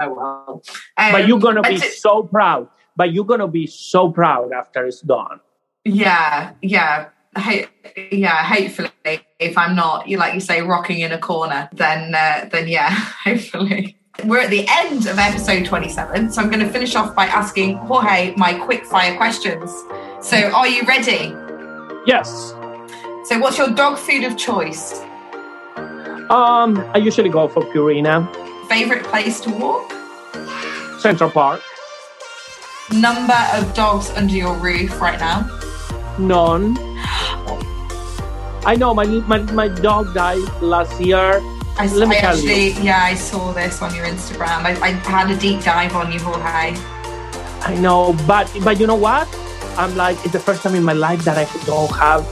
[0.00, 0.62] Oh well.
[0.96, 2.68] but Um, you're going to but be so proud.
[2.96, 5.40] But you're going to be so proud after it's done.
[5.84, 7.08] yeah, yeah.
[7.36, 7.66] Ho-
[8.12, 8.90] yeah, hopefully,
[9.40, 12.90] if I'm not, you like you say, rocking in a corner, then uh, then yeah,
[13.24, 13.96] hopefully.
[14.22, 17.76] We're at the end of episode 27, so I'm going to finish off by asking
[17.78, 19.70] Jorge my quick fire questions.
[20.22, 21.34] So, are you ready?
[22.06, 22.54] Yes.
[23.24, 25.00] So, what's your dog food of choice?
[26.30, 28.24] Um, I usually go for Purina,
[28.68, 29.92] Favorite place to walk?
[31.00, 31.60] Central Park.
[32.92, 35.40] Number of dogs under your roof right now?
[36.18, 36.76] None.
[38.64, 41.42] I know my, my my dog died last year,
[41.76, 42.82] I, let me I tell actually, you.
[42.82, 44.62] yeah, I saw this on your Instagram.
[44.64, 46.76] I, I had a deep dive on you, Jorge.
[47.66, 49.26] I know, but but you know what?
[49.76, 52.22] I'm like, it's the first time in my life that I don't have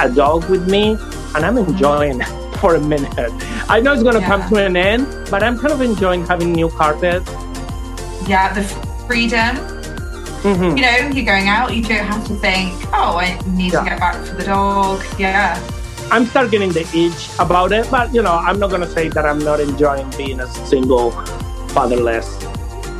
[0.00, 0.96] a dog with me,
[1.34, 3.12] and I'm enjoying it for a minute.
[3.68, 4.28] I know it's gonna Yeah.
[4.28, 7.22] come to an end, but I'm kind of enjoying having new carpet.
[8.26, 8.62] Yeah, the
[9.06, 9.56] freedom.
[10.42, 10.76] Mhm.
[10.78, 13.80] You know, you're going out, you don't have to think, oh, I need Yeah.
[13.82, 15.02] to get back for the dog.
[15.18, 15.58] Yeah.
[16.10, 19.24] I'm start getting the itch about it, but you know, I'm not gonna say that
[19.26, 21.10] I'm not enjoying being a single,
[21.74, 22.26] fatherless.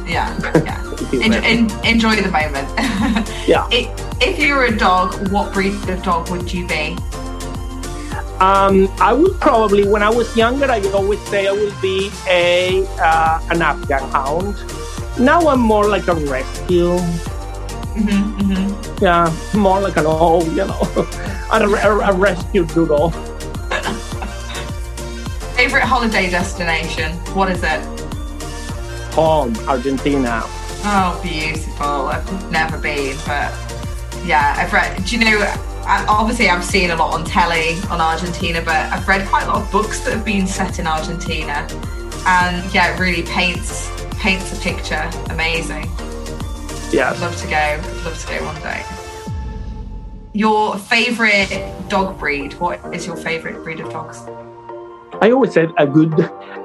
[0.06, 0.36] Yeah.
[0.64, 0.96] Yeah.
[1.10, 1.32] human.
[1.32, 2.68] En- en- enjoy the moment.
[3.46, 3.68] Yeah.
[3.70, 3.86] If,
[4.20, 6.96] if you were a dog, what breed of dog would you be?
[8.40, 12.10] Um, I would probably, when I was younger, I would always say I would be
[12.28, 14.56] a uh, an Afghan hound.
[15.18, 16.98] Now I'm more like a rescue.
[17.96, 20.80] Hmm hmm Yeah, more like an old, you know,
[21.52, 23.10] a, a, a rescue doodle.
[25.56, 27.12] Favorite holiday destination?
[27.34, 27.80] What is it?
[29.14, 30.42] Home, Argentina.
[30.88, 32.08] Oh, beautiful.
[32.08, 33.50] I've never been, but
[34.24, 35.02] yeah, I've read.
[35.04, 35.54] Do you know?
[35.86, 39.62] Obviously, I've seen a lot on telly on Argentina, but I've read quite a lot
[39.62, 41.66] of books that have been set in Argentina,
[42.26, 45.10] and yeah, it really paints paints a picture.
[45.30, 45.88] Amazing.
[46.94, 47.56] I'd love to go.
[47.56, 48.84] I'd love to go one day.
[50.32, 51.48] Your favorite
[51.88, 52.54] dog breed?
[52.54, 54.22] What is your favorite breed of dogs?
[55.22, 56.12] I always said a good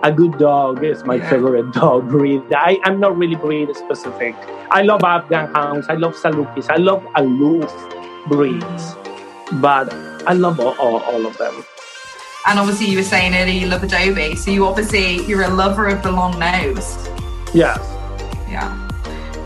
[0.03, 1.29] a good dog is my Yeah.
[1.29, 2.41] favorite dog breed.
[2.53, 4.35] I, I'm not really breed specific.
[4.71, 5.87] I love Afghan hounds.
[5.89, 6.69] I love Salukis.
[6.69, 7.71] I love aloof
[8.27, 9.61] breeds, mm.
[9.61, 9.93] but
[10.27, 11.63] I love all, all, all of them.
[12.47, 15.87] And obviously, you were saying earlier you love Adobe, so you obviously you're a lover
[15.87, 16.97] of the long nose.
[17.53, 17.79] Yes.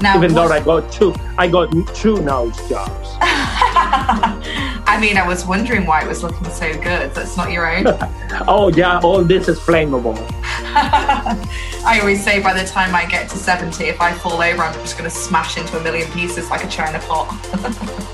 [0.02, 3.10] Now, Even though I got two, I got two nose jobs.
[4.88, 7.14] I mean, I was wondering why it was looking so good.
[7.14, 7.86] That's not your own.
[8.48, 10.18] Oh yeah, all this is flammable.
[10.44, 14.74] I always say by the time I get to 70, if I fall over, I'm
[14.82, 17.28] just going to smash into a million pieces like a china pot.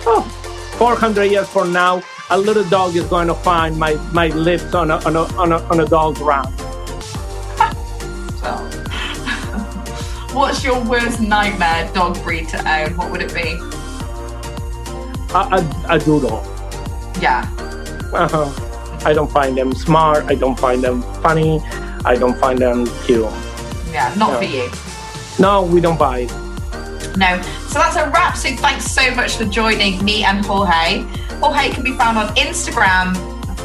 [0.06, 0.22] Oh,
[0.78, 4.92] 400 years from now, a little dog is going to find my, my lips on
[4.92, 6.54] a, on, a, on, a, on a dog's round.
[10.34, 12.96] What's your worst nightmare dog breed to own?
[12.96, 13.60] What would it be?
[15.34, 16.42] A, a, a doodle.
[17.22, 17.48] Yeah.
[18.14, 18.50] Uh-huh.
[19.06, 20.26] I don't find them smart.
[20.26, 21.60] I don't find them funny.
[22.06, 23.26] I don't find them cute.
[23.92, 24.38] Yeah, not No.
[24.38, 24.70] for you.
[25.40, 26.24] No, we don't buy.
[27.18, 27.42] No.
[27.68, 28.38] So that's a wrap.
[28.38, 31.00] So thanks so much for joining me and Jorge.
[31.42, 33.16] Jorge can be found on Instagram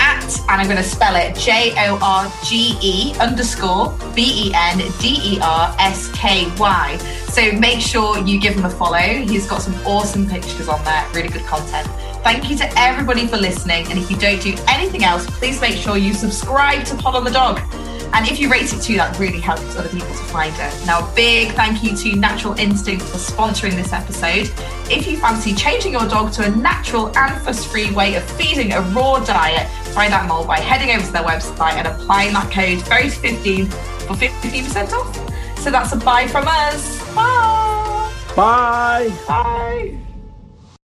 [0.07, 4.53] at, and I'm going to spell it J O R G E underscore B E
[4.55, 6.97] N D E R S K Y.
[7.29, 8.99] So make sure you give him a follow.
[8.99, 11.89] He's got some awesome pictures on there, really good content.
[12.23, 13.87] Thank you to everybody for listening.
[13.89, 17.25] And if you don't do anything else, please make sure you subscribe to Pod on
[17.25, 17.61] the Dog.
[18.17, 20.87] And if you rate it too, that really helps other people to find it.
[20.87, 24.51] Now, a big thank you to Natural Instinct for sponsoring this episode.
[24.91, 28.81] If you fancy changing your dog to a natural and fuss-free way of feeding a
[28.81, 32.79] raw diet, try that mold by heading over to their website and applying that code
[32.89, 33.69] VERY15
[34.07, 35.59] for 15% off.
[35.59, 37.15] So that's a bye from us.
[37.15, 38.13] Bye.
[38.35, 39.13] Bye.
[39.29, 39.99] Bye.